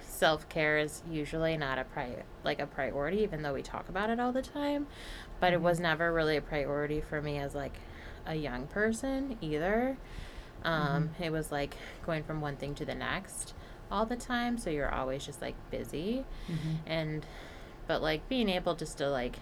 self 0.00 0.48
care 0.48 0.78
is 0.78 1.02
usually 1.10 1.56
not 1.58 1.78
a 1.78 1.84
pri- 1.84 2.24
like 2.42 2.58
a 2.58 2.66
priority, 2.66 3.18
even 3.18 3.42
though 3.42 3.52
we 3.52 3.62
talk 3.62 3.88
about 3.88 4.08
it 4.08 4.18
all 4.18 4.32
the 4.32 4.42
time. 4.42 4.86
But 5.38 5.52
it 5.52 5.56
mm-hmm. 5.56 5.64
was 5.64 5.78
never 5.78 6.12
really 6.12 6.36
a 6.36 6.40
priority 6.40 7.02
for 7.02 7.20
me 7.20 7.38
as 7.38 7.54
like 7.54 7.74
a 8.26 8.34
young 8.34 8.66
person 8.66 9.36
either. 9.42 9.98
Um, 10.64 11.10
mm-hmm. 11.10 11.22
It 11.22 11.32
was 11.32 11.52
like 11.52 11.76
going 12.04 12.24
from 12.24 12.40
one 12.40 12.56
thing 12.56 12.74
to 12.76 12.84
the 12.84 12.94
next 12.94 13.52
all 13.90 14.06
the 14.06 14.16
time, 14.16 14.56
so 14.56 14.70
you're 14.70 14.92
always 14.92 15.24
just 15.24 15.42
like 15.42 15.54
busy, 15.70 16.24
mm-hmm. 16.50 16.74
and 16.86 17.26
but 17.86 18.02
like 18.02 18.26
being 18.28 18.48
able 18.48 18.74
just 18.74 18.98
to 18.98 19.10
like 19.10 19.36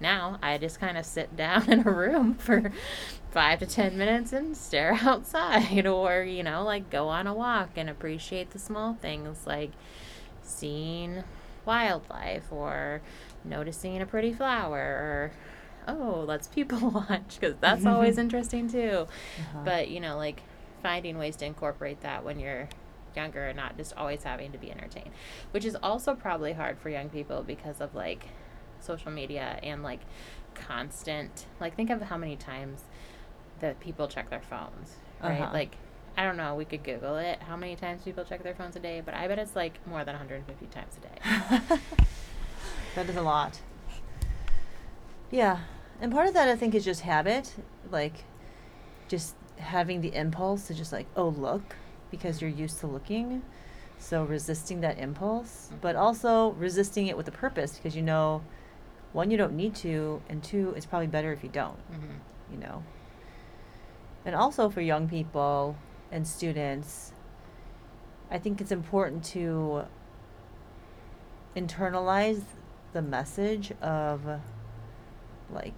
now 0.00 0.38
I 0.42 0.58
just 0.58 0.80
kind 0.80 0.96
of 0.98 1.04
sit 1.06 1.36
down 1.36 1.70
in 1.72 1.86
a 1.86 1.90
room 1.90 2.34
for 2.34 2.72
five 3.30 3.58
to 3.60 3.66
ten 3.66 3.96
minutes 3.98 4.32
and 4.32 4.56
stare 4.56 4.94
outside, 5.02 5.86
or 5.86 6.22
you 6.22 6.42
know, 6.42 6.64
like 6.64 6.90
go 6.90 7.08
on 7.08 7.26
a 7.26 7.34
walk 7.34 7.70
and 7.76 7.88
appreciate 7.90 8.50
the 8.50 8.58
small 8.58 8.94
things 8.94 9.46
like 9.46 9.70
seeing 10.42 11.22
wildlife 11.64 12.50
or 12.50 13.00
noticing 13.44 14.00
a 14.00 14.06
pretty 14.06 14.32
flower 14.32 14.78
or 14.78 15.32
oh 15.88 16.24
let's 16.26 16.48
people 16.48 16.90
watch 17.08 17.38
because 17.38 17.54
that's 17.60 17.86
always 17.86 18.18
interesting 18.18 18.68
too 18.68 19.06
Uh-huh. 19.38 19.58
but 19.64 19.88
you 19.88 20.00
know 20.00 20.16
like 20.16 20.42
finding 20.82 21.18
ways 21.18 21.36
to 21.36 21.44
incorporate 21.46 22.00
that 22.00 22.24
when 22.24 22.38
you're 22.40 22.68
younger 23.14 23.46
and 23.48 23.56
not 23.56 23.76
just 23.76 23.94
always 23.96 24.22
having 24.24 24.52
to 24.52 24.58
be 24.58 24.70
entertained 24.70 25.10
which 25.52 25.64
is 25.64 25.76
also 25.82 26.14
probably 26.14 26.52
hard 26.54 26.78
for 26.78 26.88
young 26.90 27.08
people 27.08 27.42
because 27.46 27.80
of 27.80 27.94
like 27.94 28.26
social 28.82 29.10
media 29.10 29.58
and 29.62 29.82
like 29.82 30.00
constant 30.54 31.46
like 31.60 31.74
think 31.76 31.90
of 31.90 32.02
how 32.02 32.16
many 32.16 32.36
times 32.36 32.82
that 33.60 33.78
people 33.80 34.08
check 34.08 34.28
their 34.30 34.40
phones 34.40 34.96
right 35.22 35.40
Uh-huh. 35.40 35.50
like 35.52 35.76
i 36.16 36.24
don't 36.24 36.36
know 36.36 36.54
we 36.54 36.64
could 36.64 36.82
google 36.82 37.16
it 37.16 37.40
how 37.42 37.56
many 37.56 37.76
times 37.76 38.02
people 38.02 38.24
check 38.24 38.42
their 38.42 38.54
phones 38.54 38.74
a 38.76 38.80
day 38.80 39.00
but 39.04 39.14
i 39.14 39.28
bet 39.28 39.38
it's 39.38 39.54
like 39.54 39.74
more 39.86 40.04
than 40.04 40.14
150 40.14 40.66
times 40.66 40.96
a 40.98 41.00
day 41.00 41.78
that 42.96 43.08
is 43.08 43.16
a 43.16 43.22
lot. 43.22 43.60
Yeah. 45.30 45.58
And 46.00 46.10
part 46.10 46.26
of 46.26 46.34
that 46.34 46.48
I 46.48 46.56
think 46.56 46.74
is 46.74 46.84
just 46.84 47.02
habit, 47.02 47.54
like 47.90 48.24
just 49.08 49.36
having 49.58 50.00
the 50.00 50.14
impulse 50.14 50.66
to 50.68 50.74
just 50.74 50.92
like, 50.92 51.06
oh 51.16 51.28
look, 51.28 51.76
because 52.10 52.40
you're 52.40 52.50
used 52.50 52.80
to 52.80 52.86
looking. 52.88 53.42
So 53.98 54.24
resisting 54.24 54.80
that 54.80 54.98
impulse, 54.98 55.70
but 55.80 55.94
also 55.94 56.50
resisting 56.52 57.06
it 57.06 57.16
with 57.16 57.28
a 57.28 57.32
purpose 57.32 57.76
because 57.76 57.94
you 57.94 58.02
know 58.02 58.42
one 59.12 59.30
you 59.30 59.36
don't 59.36 59.54
need 59.54 59.74
to 59.74 60.22
and 60.28 60.42
two 60.42 60.72
it's 60.76 60.86
probably 60.86 61.06
better 61.06 61.32
if 61.32 61.42
you 61.42 61.50
don't, 61.50 61.78
mm-hmm. 61.92 62.52
you 62.52 62.58
know. 62.58 62.82
And 64.24 64.34
also 64.34 64.68
for 64.68 64.80
young 64.80 65.08
people 65.08 65.76
and 66.12 66.26
students, 66.26 67.12
I 68.30 68.38
think 68.38 68.60
it's 68.60 68.72
important 68.72 69.24
to 69.26 69.84
internalize 71.56 72.42
the 72.92 73.02
message 73.02 73.72
of 73.80 74.40
like 75.50 75.74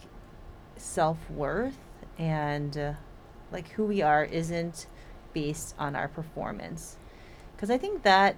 self-worth 0.77 1.79
and 2.19 2.77
uh, 2.77 2.93
like 3.51 3.69
who 3.71 3.85
we 3.85 4.03
are 4.03 4.25
isn't 4.25 4.87
based 5.33 5.75
on 5.79 5.97
our 5.97 6.09
performance 6.09 6.97
because 7.55 7.71
i 7.71 7.79
think 7.79 8.03
that 8.03 8.37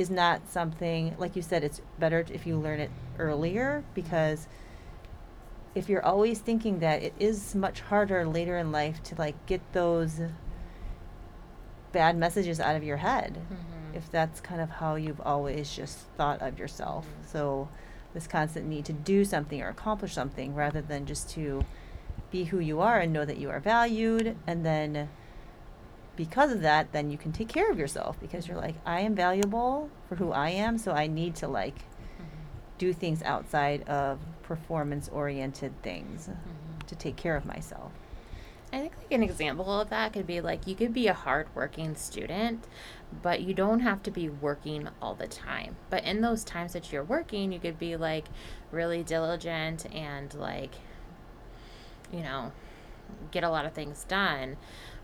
is 0.00 0.08
not 0.10 0.40
something 0.50 1.14
like 1.18 1.36
you 1.36 1.42
said 1.42 1.62
it's 1.62 1.80
better 1.98 2.24
if 2.32 2.46
you 2.46 2.56
learn 2.56 2.80
it 2.80 2.90
earlier 3.18 3.84
because 3.94 4.48
if 5.74 5.88
you're 5.90 6.04
always 6.04 6.38
thinking 6.38 6.78
that 6.78 7.02
it 7.02 7.12
is 7.18 7.54
much 7.54 7.80
harder 7.82 8.24
later 8.26 8.56
in 8.56 8.72
life 8.72 9.02
to 9.02 9.14
like 9.16 9.34
get 9.46 9.60
those 9.72 10.20
bad 11.92 12.16
messages 12.16 12.58
out 12.60 12.76
of 12.76 12.82
your 12.82 12.96
head 12.98 13.36
Mhm. 13.50 13.96
if 13.96 14.10
that's 14.10 14.40
kind 14.40 14.60
of 14.60 14.70
how 14.70 14.94
you've 14.94 15.20
always 15.20 15.70
just 15.70 15.98
thought 16.16 16.40
of 16.40 16.58
yourself. 16.58 17.04
Mhm. 17.06 17.26
So 17.28 17.68
this 18.14 18.26
constant 18.26 18.66
need 18.66 18.84
to 18.86 18.92
do 18.92 19.24
something 19.24 19.60
or 19.60 19.68
accomplish 19.68 20.14
something 20.14 20.54
rather 20.54 20.80
than 20.80 21.04
just 21.06 21.28
to 21.30 21.62
be 22.30 22.44
who 22.44 22.58
you 22.60 22.80
are 22.80 23.00
and 23.00 23.12
know 23.12 23.24
that 23.24 23.36
you 23.38 23.50
are 23.50 23.60
valued 23.60 24.36
and 24.46 24.64
then 24.64 25.08
because 26.20 26.52
of 26.52 26.60
that 26.60 26.92
then 26.92 27.10
you 27.10 27.16
can 27.16 27.32
take 27.32 27.48
care 27.48 27.70
of 27.70 27.78
yourself 27.78 28.20
because 28.20 28.46
you're 28.46 28.58
like 28.58 28.74
I 28.84 29.00
am 29.00 29.14
valuable 29.14 29.88
for 30.06 30.16
who 30.16 30.32
I 30.32 30.50
am 30.50 30.76
so 30.76 30.92
I 30.92 31.06
need 31.06 31.34
to 31.36 31.48
like 31.48 31.76
Mhm. 31.78 32.26
do 32.76 32.92
things 32.92 33.22
outside 33.22 33.88
of 33.88 34.18
performance 34.42 35.08
oriented 35.08 35.80
things 35.80 36.28
Mhm. 36.28 36.86
to 36.88 36.94
take 36.94 37.16
care 37.16 37.36
of 37.36 37.46
myself. 37.46 37.92
I 38.70 38.80
think 38.80 38.92
like 38.98 39.12
an 39.12 39.22
example 39.22 39.80
of 39.80 39.88
that 39.88 40.12
could 40.12 40.26
be 40.26 40.42
like 40.42 40.66
you 40.66 40.74
could 40.74 40.92
be 40.92 41.08
a 41.08 41.14
hardworking 41.14 41.94
student, 41.96 42.68
but 43.22 43.40
you 43.40 43.54
don't 43.54 43.80
have 43.80 44.02
to 44.02 44.10
be 44.10 44.28
working 44.28 44.90
all 45.00 45.14
the 45.14 45.26
time. 45.26 45.76
But 45.88 46.04
in 46.04 46.20
those 46.20 46.44
times 46.44 46.74
that 46.74 46.92
you're 46.92 47.02
working, 47.02 47.50
you 47.50 47.58
could 47.60 47.78
be 47.78 47.96
like 47.96 48.26
really 48.70 49.02
diligent 49.02 49.86
and 49.94 50.32
like, 50.34 50.74
you 52.12 52.22
know, 52.22 52.52
get 53.30 53.42
a 53.42 53.50
lot 53.50 53.64
of 53.66 53.72
things 53.72 54.04
done. 54.04 54.56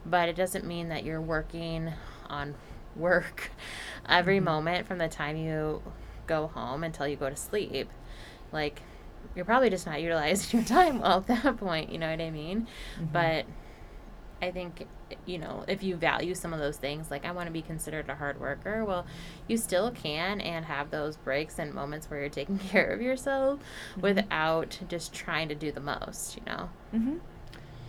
But 0.09 0.29
it 0.29 0.37
doesn't 0.37 0.65
mean 0.65 0.89
that 0.91 1.05
you're 1.05 1.21
working 1.21 1.93
on 2.29 2.55
work 2.95 3.51
every 4.09 4.39
Mhm. 4.41 4.45
moment 4.45 4.87
from 4.87 4.99
the 4.99 5.09
time 5.09 5.37
you 5.37 5.83
go 6.27 6.47
home 6.47 6.85
until 6.85 7.07
you 7.09 7.17
go 7.17 7.29
to 7.31 7.37
sleep. 7.37 7.89
Like, 8.53 8.83
you're 9.35 9.45
probably 9.45 9.71
just 9.71 9.87
not 9.87 10.01
utilizing 10.01 10.61
your 10.61 10.67
time 10.69 11.01
well 11.01 11.19
at 11.19 11.27
that 11.43 11.57
point, 11.59 11.91
you 11.91 11.99
know 11.99 12.11
what 12.11 12.21
I 12.21 12.31
mean? 12.31 12.67
Mhm. 13.01 13.13
But 13.13 13.45
I 14.41 14.51
think, 14.51 14.87
you 15.25 15.39
know, 15.39 15.65
if 15.67 15.83
you 15.83 15.97
value 15.97 16.35
some 16.35 16.53
of 16.53 16.59
those 16.61 16.77
things, 16.77 17.11
like 17.11 17.25
I 17.25 17.33
want 17.33 17.47
to 17.49 17.53
be 17.53 17.63
considered 17.63 18.09
a 18.11 18.15
hard 18.15 18.39
worker, 18.39 18.85
well, 18.85 19.07
you 19.49 19.57
still 19.57 19.91
can 19.91 20.41
and 20.43 20.65
have 20.67 20.91
those 20.91 21.17
breaks 21.17 21.59
and 21.59 21.73
moments 21.73 22.09
where 22.11 22.21
you're 22.21 22.29
taking 22.29 22.59
care 22.73 22.91
of 22.93 23.01
yourself 23.01 23.59
Mhm. 23.97 24.03
without 24.03 24.79
just 24.89 25.13
trying 25.13 25.49
to 25.49 25.55
do 25.55 25.73
the 25.73 25.81
most, 25.81 26.37
you 26.37 26.43
know? 26.47 26.69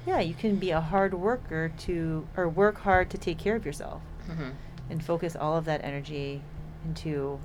Yeah, 0.07 0.21
you 0.21 0.33
can 0.33 0.55
be 0.55 0.71
a 0.71 0.81
hard 0.81 1.13
worker 1.13 1.71
to 1.79 2.27
or 2.35 2.49
work 2.49 2.79
hard 2.79 3.09
to 3.11 3.17
take 3.19 3.37
care 3.37 3.55
of 3.55 3.65
yourself. 3.65 4.01
Mm-hmm. 4.27 4.49
and 4.89 5.03
focus 5.03 5.35
all 5.35 5.55
of 5.57 5.65
that 5.65 5.83
energy 5.83 6.41
into 6.85 7.39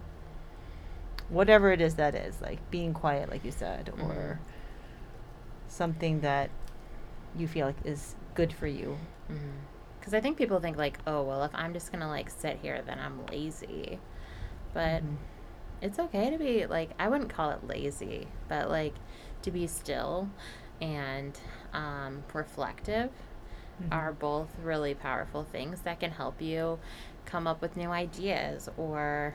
whatever 1.28 1.72
it 1.72 1.80
is 1.80 1.96
that 1.96 2.14
is 2.14 2.40
like 2.40 2.58
being 2.70 2.92
quiet 2.94 3.28
like 3.30 3.44
you 3.44 3.50
said 3.52 3.86
Mhm. 3.96 4.04
or 4.04 4.38
something 5.68 6.20
that 6.20 6.50
you 7.36 7.46
feel 7.48 7.66
like 7.66 7.76
is 7.84 8.14
good 8.34 8.52
for 8.52 8.66
you 8.66 8.96
Because 9.98 10.14
I 10.14 10.20
think 10.20 10.36
people 10.36 10.58
think, 10.58 10.76
like, 10.76 10.98
oh, 11.06 11.22
well, 11.22 11.44
if 11.44 11.52
I'm 11.54 11.72
just 11.72 11.92
going 11.92 12.00
to, 12.00 12.08
like, 12.08 12.28
sit 12.28 12.58
here, 12.60 12.82
then 12.84 12.98
I'm 12.98 13.24
lazy. 13.26 14.00
But 14.74 15.02
Mhm. 15.04 15.16
it's 15.80 15.98
okay 16.00 16.28
to 16.30 16.38
be, 16.38 16.66
like, 16.66 16.90
I 16.98 17.06
wouldn't 17.08 17.30
call 17.30 17.50
it 17.50 17.64
lazy, 17.66 18.26
but, 18.48 18.68
like, 18.68 18.94
to 19.42 19.50
be 19.52 19.68
still 19.68 20.28
and 20.82 21.38
um, 21.72 22.22
reflective 22.34 23.10
Mhm. 23.80 23.92
are 23.92 24.12
both 24.12 24.48
really 24.62 24.94
powerful 24.94 25.44
things 25.44 25.80
that 25.82 25.98
can 26.00 26.10
help 26.10 26.42
you 26.42 26.78
come 27.24 27.46
up 27.46 27.62
with 27.62 27.76
new 27.76 27.88
ideas 27.90 28.68
or 28.76 29.32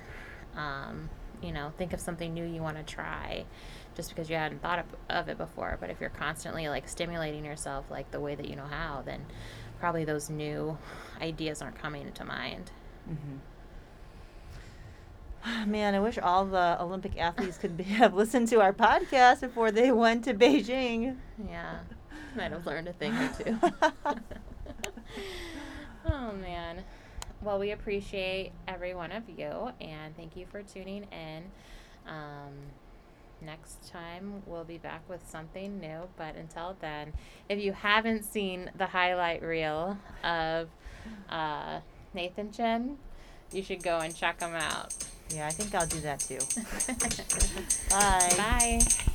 um, 0.55 1.09
you 1.41 1.51
know 1.51 1.71
think 1.77 1.93
of 1.93 1.99
something 1.99 2.33
new 2.33 2.43
you 2.45 2.61
want 2.61 2.77
to 2.77 2.83
try 2.83 3.45
just 3.95 4.09
because 4.09 4.29
you 4.29 4.35
hadn't 4.35 4.61
thought 4.61 4.79
of, 4.79 4.85
of 5.09 5.29
it 5.29 5.37
before 5.37 5.77
but 5.79 5.89
if 5.89 5.99
you're 6.01 6.09
constantly 6.09 6.67
like 6.69 6.87
stimulating 6.87 7.45
yourself 7.45 7.85
like 7.89 8.09
the 8.11 8.19
way 8.19 8.35
that 8.35 8.47
you 8.47 8.55
know 8.55 8.65
how 8.65 9.01
then 9.05 9.25
probably 9.79 10.03
those 10.05 10.29
new 10.29 10.77
ideas 11.21 11.61
aren't 11.61 11.77
coming 11.79 12.11
to 12.11 12.25
mind 12.25 12.71
Mhm. 13.09 13.39
Man, 15.65 15.95
I 15.95 15.99
wish 15.99 16.17
all 16.17 16.45
the 16.45 16.81
Olympic 16.81 17.17
athletes 17.17 17.57
could 17.57 17.77
be, 17.77 17.83
have 18.03 18.13
listened 18.13 18.47
to 18.49 18.61
our 18.61 18.73
podcast 18.73 19.41
before 19.41 19.71
they 19.71 19.91
went 19.91 20.23
to 20.25 20.33
Beijing. 20.33 21.17
yeah 21.49 21.79
might 22.35 22.51
have 22.51 22.67
learned 22.67 22.87
a 22.87 22.93
thing 22.93 23.11
or 23.13 23.29
two. 23.29 23.59
oh, 26.05 26.31
man 26.33 26.83
well 27.41 27.59
we 27.59 27.71
appreciate 27.71 28.51
every 28.67 28.93
one 28.93 29.11
of 29.11 29.23
you 29.29 29.71
and 29.81 30.15
thank 30.15 30.35
you 30.35 30.45
for 30.45 30.61
tuning 30.63 31.05
in 31.11 31.43
um, 32.07 32.53
next 33.41 33.91
time 33.91 34.41
we'll 34.45 34.63
be 34.63 34.77
back 34.77 35.01
with 35.09 35.27
something 35.29 35.79
new 35.79 36.01
but 36.17 36.35
until 36.35 36.75
then 36.81 37.13
if 37.49 37.59
you 37.59 37.71
haven't 37.73 38.23
seen 38.23 38.69
the 38.77 38.87
highlight 38.87 39.41
reel 39.43 39.97
of 40.23 40.67
uh, 41.29 41.79
nathan 42.13 42.51
chen 42.51 42.97
you 43.51 43.61
should 43.63 43.83
go 43.83 43.99
and 43.99 44.15
check 44.15 44.39
them 44.39 44.55
out 44.55 44.93
Yeah, 45.29 45.47
I 45.47 45.51
think 45.51 45.75
I'll 45.75 45.87
do 45.87 45.99
that 46.01 46.19
too. 46.19 46.39
Bye. 47.89 48.33
bye 48.37 49.13